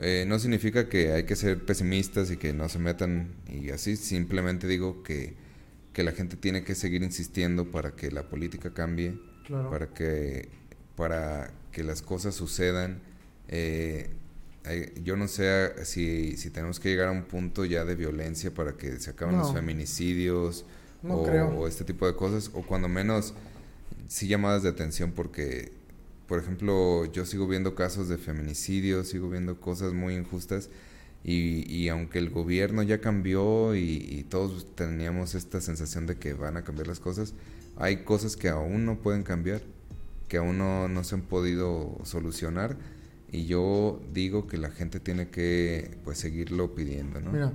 [0.00, 3.94] eh, no significa que hay que ser pesimistas y que no se metan y así,
[3.94, 5.40] simplemente digo que,
[5.92, 9.18] que la gente tiene que seguir insistiendo para que la política cambie,
[9.70, 10.48] para, que,
[10.96, 13.00] para que las cosas sucedan.
[13.48, 14.10] Eh,
[15.02, 18.76] yo no sé si, si tenemos que llegar a un punto ya de violencia para
[18.76, 20.64] que se acaben los feminicidios
[21.08, 23.34] o, este tipo de cosas, o cuando menos
[24.06, 25.72] sí llamadas de atención porque,
[26.28, 30.70] por ejemplo, yo sigo viendo casos de feminicidios, sigo viendo cosas muy injustas
[31.24, 36.56] y, y aunque el gobierno ya cambió y, todos teníamos esta sensación de que van
[36.56, 37.34] a cambiar las cosas,
[37.76, 39.60] hay cosas que aún no pueden cambiar,
[40.28, 42.76] que aún no, no se han podido solucionar
[43.30, 47.32] y yo digo que la gente tiene que pues seguirlo pidiendo, ¿no?
[47.32, 47.52] Mira,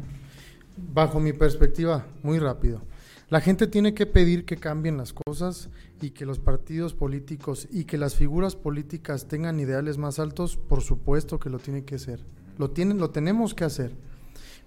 [0.93, 2.81] bajo mi perspectiva, muy rápido.
[3.29, 5.69] La gente tiene que pedir que cambien las cosas
[6.01, 10.81] y que los partidos políticos y que las figuras políticas tengan ideales más altos, por
[10.81, 12.21] supuesto que lo tienen que hacer.
[12.57, 13.91] Lo tienen, lo tenemos que hacer.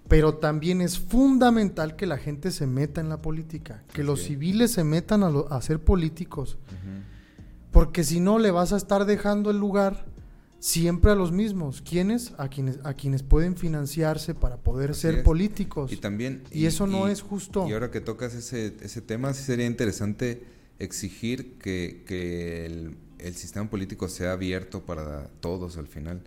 [0.09, 4.73] Pero también es fundamental que la gente se meta en la política, que los civiles
[4.73, 6.59] se metan a, ser políticos.
[7.71, 10.05] Porque si no le vas a estar dejando el lugar
[10.61, 11.83] siempre a los mismos.
[11.83, 12.33] ¿Quiénes?
[12.39, 15.93] A quienes, a quienes pueden financiarse para poder ser políticos.
[15.93, 16.45] Y también...
[16.53, 17.67] Y, eso no es justo.
[17.69, 20.45] Y ahora que tocas ese, ese tema, sí sería interesante
[20.79, 26.23] exigir que, que el, el, sistema político sea abierto para todos al final.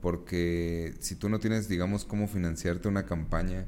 [0.00, 3.66] Porque si tú no tienes, digamos, cómo financiarte una campaña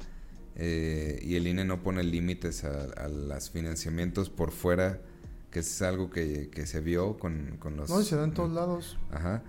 [0.57, 5.01] eh, y el INE no pone límites a, a los financiamientos por fuera,
[5.51, 7.91] que es algo que, que se vio con, con los...
[7.91, 8.99] No, se da en todos lados.
[9.11, 9.43] Ajá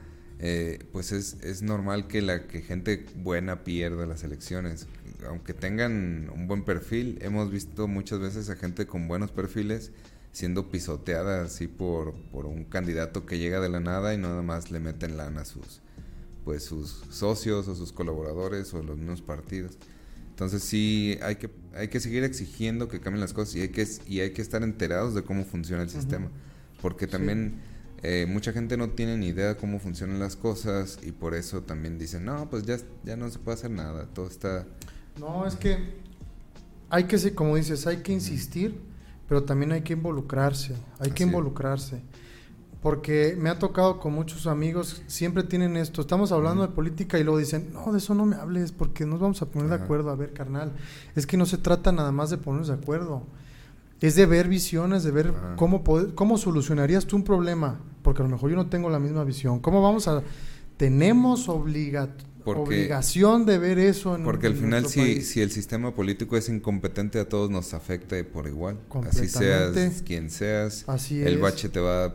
[0.43, 4.87] eh, pues es, es, normal que la que gente buena pierda las elecciones.
[5.27, 9.91] Aunque tengan un buen perfil, hemos visto muchas veces a gente con buenos perfiles
[10.31, 14.71] siendo pisoteada así por, por un candidato que llega de la nada y nada más
[14.71, 15.81] le meten lana a sus,
[16.43, 19.77] pues sus socios o sus colaboradores o los mismos partidos.
[20.29, 23.87] Entonces sí hay que, hay que seguir exigiendo que cambien las cosas y hay que,
[24.07, 26.29] y hay que estar enterados de cómo funciona el sistema.
[26.81, 27.59] Porque también
[28.03, 31.61] eh, mucha gente no tiene ni idea de cómo funcionan las cosas y por eso
[31.61, 34.65] también dicen, no, pues ya, ya no se puede hacer nada, todo está...
[35.19, 35.77] No, es que
[36.89, 38.81] hay que, como dices, hay que insistir,
[39.27, 42.01] pero también hay que involucrarse, hay que involucrarse.
[42.81, 47.23] Porque me ha tocado con muchos amigos, siempre tienen esto, estamos hablando de política y
[47.23, 50.09] luego dicen, no, de eso no me hables porque nos vamos a poner de acuerdo.
[50.09, 50.73] A ver, carnal,
[51.15, 53.23] es que no se trata nada más de ponernos de acuerdo
[54.01, 55.83] es de ver visiones, de ver cómo,
[56.15, 59.59] cómo solucionarías tú un problema, porque a lo mejor yo no tengo la misma visión.
[59.59, 60.23] ¿Cómo vamos a...?
[60.75, 66.49] Tenemos obligación de ver eso en Porque al final si, si el sistema político es
[66.49, 68.79] incompetente a todos nos afecta por igual.
[69.07, 72.13] Así seas quien seas, el bache te va a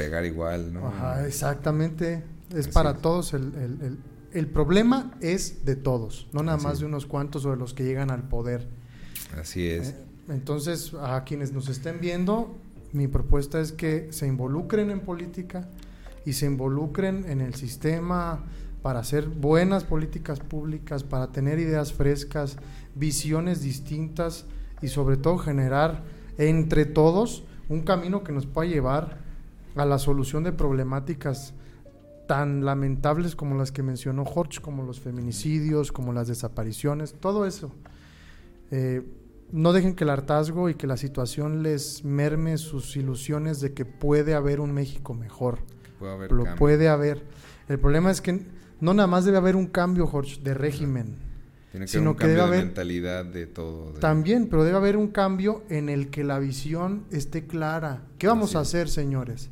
[0.00, 0.86] pegar igual, ¿no?
[0.86, 2.22] Ajá, exactamente.
[2.54, 3.34] Es para todos.
[3.34, 3.98] El, el,
[4.32, 7.84] el, problema es de todos, no nada más de unos cuantos o de los que
[7.84, 8.66] llegan al poder.
[9.38, 9.90] Así es.
[9.90, 9.96] Eh,
[10.28, 12.56] entonces, a quienes nos estén viendo,
[12.92, 15.68] mi propuesta es que se involucren en política
[16.24, 18.44] y se involucren en el sistema
[18.82, 22.56] para hacer buenas políticas públicas, para tener ideas frescas,
[22.94, 24.46] visiones distintas
[24.80, 26.02] y sobre todo generar
[26.38, 29.29] entre todos un camino que nos pueda llevar
[29.76, 31.54] a la solución de problemáticas
[32.26, 37.72] tan lamentables como las que mencionó Jorge, como los feminicidios, como las desapariciones, todo eso.
[38.70, 39.02] Eh,
[39.50, 43.84] no dejen que el hartazgo y que la situación les merme sus ilusiones de que
[43.84, 45.58] puede haber un México mejor.
[45.98, 47.24] Puede haber Lo puede haber.
[47.68, 48.46] El problema es que
[48.80, 51.16] no nada más debe haber un cambio, Jorge, de régimen.
[51.72, 53.92] Tiene que sino haber un cambio de mentalidad de todo.
[53.94, 58.02] También, pero debe haber un cambio en el que la visión esté clara.
[58.18, 59.50] ¿Qué vamos a hacer, señores?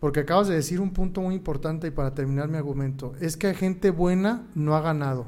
[0.00, 3.14] Porque acabas de decir un punto muy importante y para terminar mi argumento.
[3.20, 5.26] Es que gente buena no ha ganado.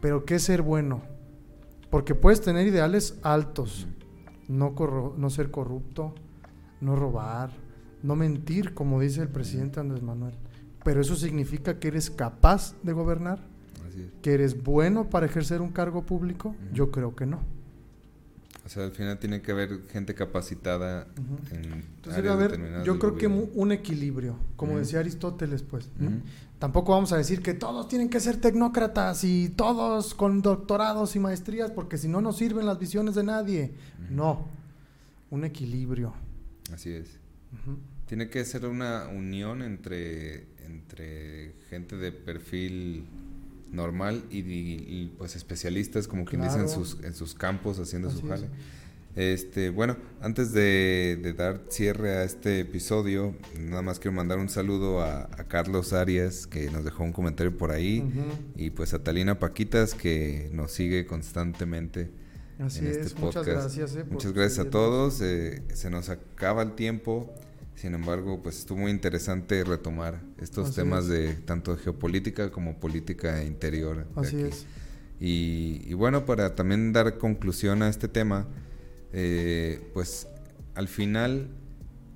[0.00, 1.02] Pero ¿qué es ser bueno?
[1.90, 3.86] Porque puedes tener ideales altos,
[4.46, 4.74] no,
[5.16, 6.14] no ser corrupto,
[6.80, 7.50] no robar,
[8.02, 10.34] no mentir, como dice el presidente Andrés Manuel.
[10.84, 13.40] Pero eso significa que eres capaz de gobernar,
[14.22, 16.54] que eres bueno para ejercer un cargo público.
[16.72, 17.40] Yo creo que no.
[18.68, 21.06] O sea, al final tiene que haber gente capacitada
[21.50, 25.88] en Entonces, Yo creo que un equilibrio, como decía Aristóteles, pues.
[26.58, 31.18] Tampoco vamos a decir que todos tienen que ser tecnócratas y todos con doctorados y
[31.18, 33.72] maestrías, porque si no, no sirven las visiones de nadie.
[34.10, 34.46] No,
[35.30, 36.12] un equilibrio.
[36.70, 37.08] Así es.
[38.04, 43.06] Tiene que ser una unión entre, entre gente de perfil
[43.72, 48.48] normal y, pues especialistas como quien dice en sus, en sus campos haciendo su jale.
[49.16, 55.02] Este, bueno, antes de, dar cierre a este episodio, nada más quiero mandar un saludo
[55.02, 58.08] a, Carlos Arias, que nos dejó un comentario por ahí,
[58.54, 62.10] y pues a Talina Paquitas, que nos sigue constantemente
[62.58, 63.20] Así en este podcast.
[63.20, 63.96] Muchas gracias.
[63.96, 65.20] Eh, muchas gracias a todos.
[65.20, 67.32] Eh, se nos acaba el tiempo.
[67.80, 74.04] Sin embargo, pues estuvo muy interesante retomar estos temas de tanto geopolítica como política interior.
[74.16, 74.66] Así es.
[75.20, 78.48] Y, bueno, para también dar conclusión a este tema,
[79.12, 80.26] eh, pues
[80.74, 81.50] al final,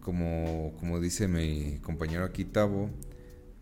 [0.00, 2.90] como, como dice mi compañero aquí, Tavo,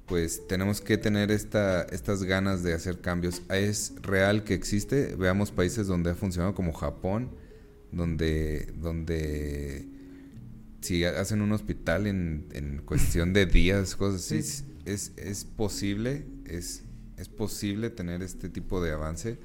[0.07, 3.43] pues tenemos que tener esta, estas ganas de hacer cambios.
[3.51, 7.29] Es real que existe, veamos países donde ha funcionado como Japón,
[7.93, 9.90] donde, donde
[10.81, 16.83] si hacen un hospital en, en cuestión de días, cosas así, es, es posible, es,
[17.17, 19.39] es posible tener este tipo de avance.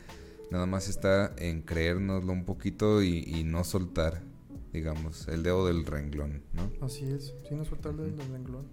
[0.52, 4.22] Nada más está en creérnoslo un poquito y, no soltar,
[4.72, 6.86] digamos, el dedo del renglón, ¿no?
[6.86, 8.66] Así es, sí, no soltar el dedo del renglón.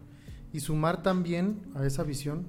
[0.52, 2.46] Y sumar también a esa visión,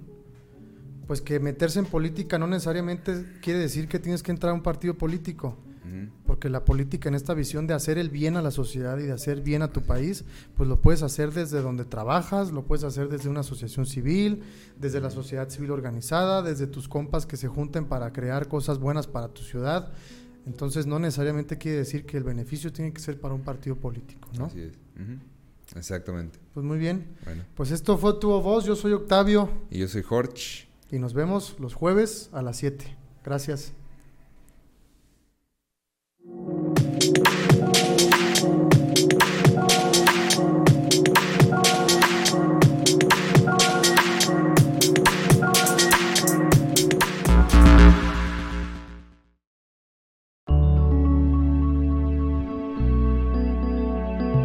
[1.07, 4.63] pues que meterse en política no necesariamente quiere decir que tienes que entrar a un
[4.63, 5.57] partido político
[6.25, 9.11] porque la política en esta visión de hacer el bien a la sociedad y de
[9.11, 10.23] hacer bien a tu país,
[10.55, 14.43] pues lo puedes hacer desde donde trabajas, lo puedes hacer desde una asociación civil,
[14.79, 19.07] desde la sociedad civil organizada, desde tus compas que se junten para crear cosas buenas
[19.07, 19.91] para tu ciudad.
[20.45, 24.29] Entonces no necesariamente quiere decir que el beneficio tiene que ser para un partido político,
[24.37, 24.45] ¿no?
[24.45, 24.73] Así es.
[25.75, 26.39] Exactamente.
[26.53, 27.07] Pues muy bien.
[27.55, 29.49] Pues esto fue tu voz, yo soy Octavio.
[29.69, 30.67] Y yo soy Jorge.
[30.91, 32.85] Y nos vemos los jueves a las 7.
[33.23, 33.73] Gracias.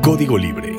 [0.09, 0.78] Código Libre